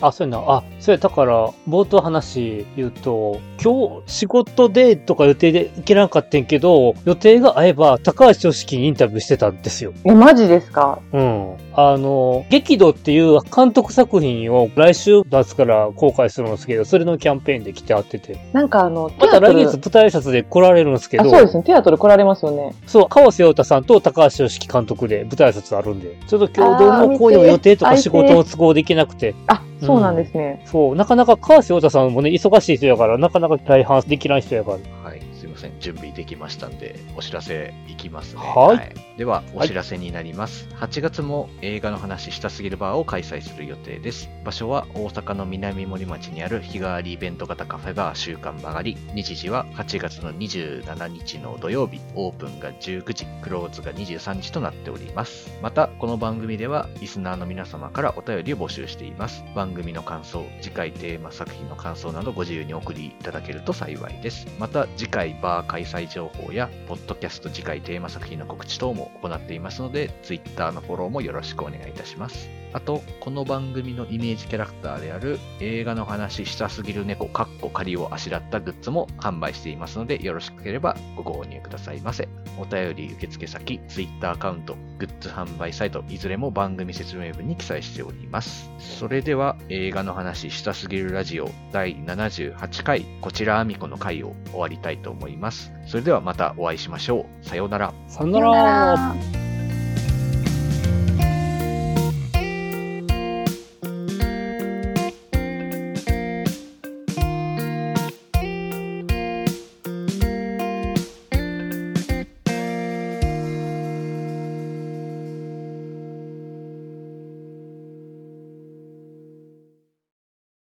[0.00, 0.44] あ、そうやな。
[0.46, 9.92] あ、そうや、だから、冒頭話言うと、今日仕事でとか予定で行けなかったんけど、予定が合えば高橋良樹にインタビューしてたんですよ。
[10.04, 11.00] え、マジですか？
[11.12, 11.56] うん。
[11.74, 18.38] あの、激怒っていう監督作品を来週末から公開するんですけど、それのキャンペーンで来てあってて。
[18.52, 21.62] なんかあの、また来月舞台挨拶で来られるんですけあ、ど、そうですね。
[21.64, 22.72] テアトル来られますよね。
[22.86, 30.62] そう、川瀬陽太さんと高橋良樹監督で舞台挨拶あるんで、ちょっと今日どうもこういう予定とか仕事の都合できなくて、あ、そうなんですね。
[30.66, 34.78] そう、なかなか川瀬陽太さんもね、忙しい人やから、なかなか大半できない人やから。
[35.02, 35.22] はい。
[35.34, 35.72] すいません。
[35.80, 38.40] 準備できましたんで、お知らせいきますね。
[38.40, 40.68] はいでは、お知らせになります。
[40.76, 44.30] 8月も映画の話したすぎるバーを開催する予定です。
[44.44, 48.96] 場所は大阪の南森町にある日替わりイベント型カフェバー週刊曲がり。
[49.14, 52.00] 日時は8月の27日の土曜日。
[52.14, 55.52] オープンが19時、クローズが23時となっております。
[55.62, 59.42] また、この番組ではリスナーの皆様からお便りを募集しています。
[59.52, 64.46] 番組の感想、次回テーマ作品の感想などご自由にお送りいただけると幸いです。
[64.60, 72.57] また、次回バー開催情報や、ポッドキャスト次回テーマ作品の告知等も行っていますので、Twitter のフォローもよろしくお願いいたします。
[72.78, 82.28] あと、この番組のイメージキャラクターである映画の話したすぎる猫カッコ仮をあしらったグッズも販売していますので、よろしければご購入くださいませ。
[82.56, 88.70] お便り受付先、Twitter アカウント、グッズ販売サイト、いずれも番組説明文に記載しております。
[88.78, 95.72] それでは、映画の話したすぎるラジオ第78回、こちらあみこの回を終わりたいと思います。
[95.84, 97.44] それではまたお会いしましょう。
[97.44, 97.92] さようなら。
[98.06, 99.57] さようなら。